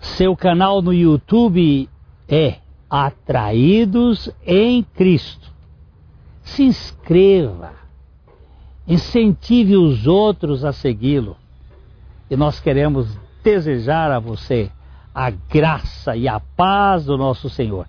[0.00, 1.88] Seu canal no YouTube
[2.28, 2.58] é
[2.90, 5.52] Atraídos em Cristo.
[6.42, 7.72] Se inscreva,
[8.88, 11.36] incentive os outros a segui-lo.
[12.30, 14.70] E nós queremos desejar a você
[15.14, 17.86] a graça e a paz do nosso Senhor.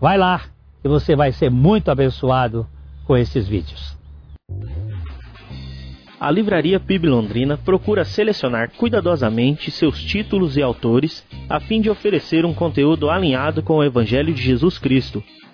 [0.00, 0.42] Vai lá
[0.84, 2.66] e você vai ser muito abençoado
[3.06, 3.96] com esses vídeos.
[6.18, 12.44] A Livraria PIB Londrina procura selecionar cuidadosamente seus títulos e autores a fim de oferecer
[12.44, 15.22] um conteúdo alinhado com o Evangelho de Jesus Cristo.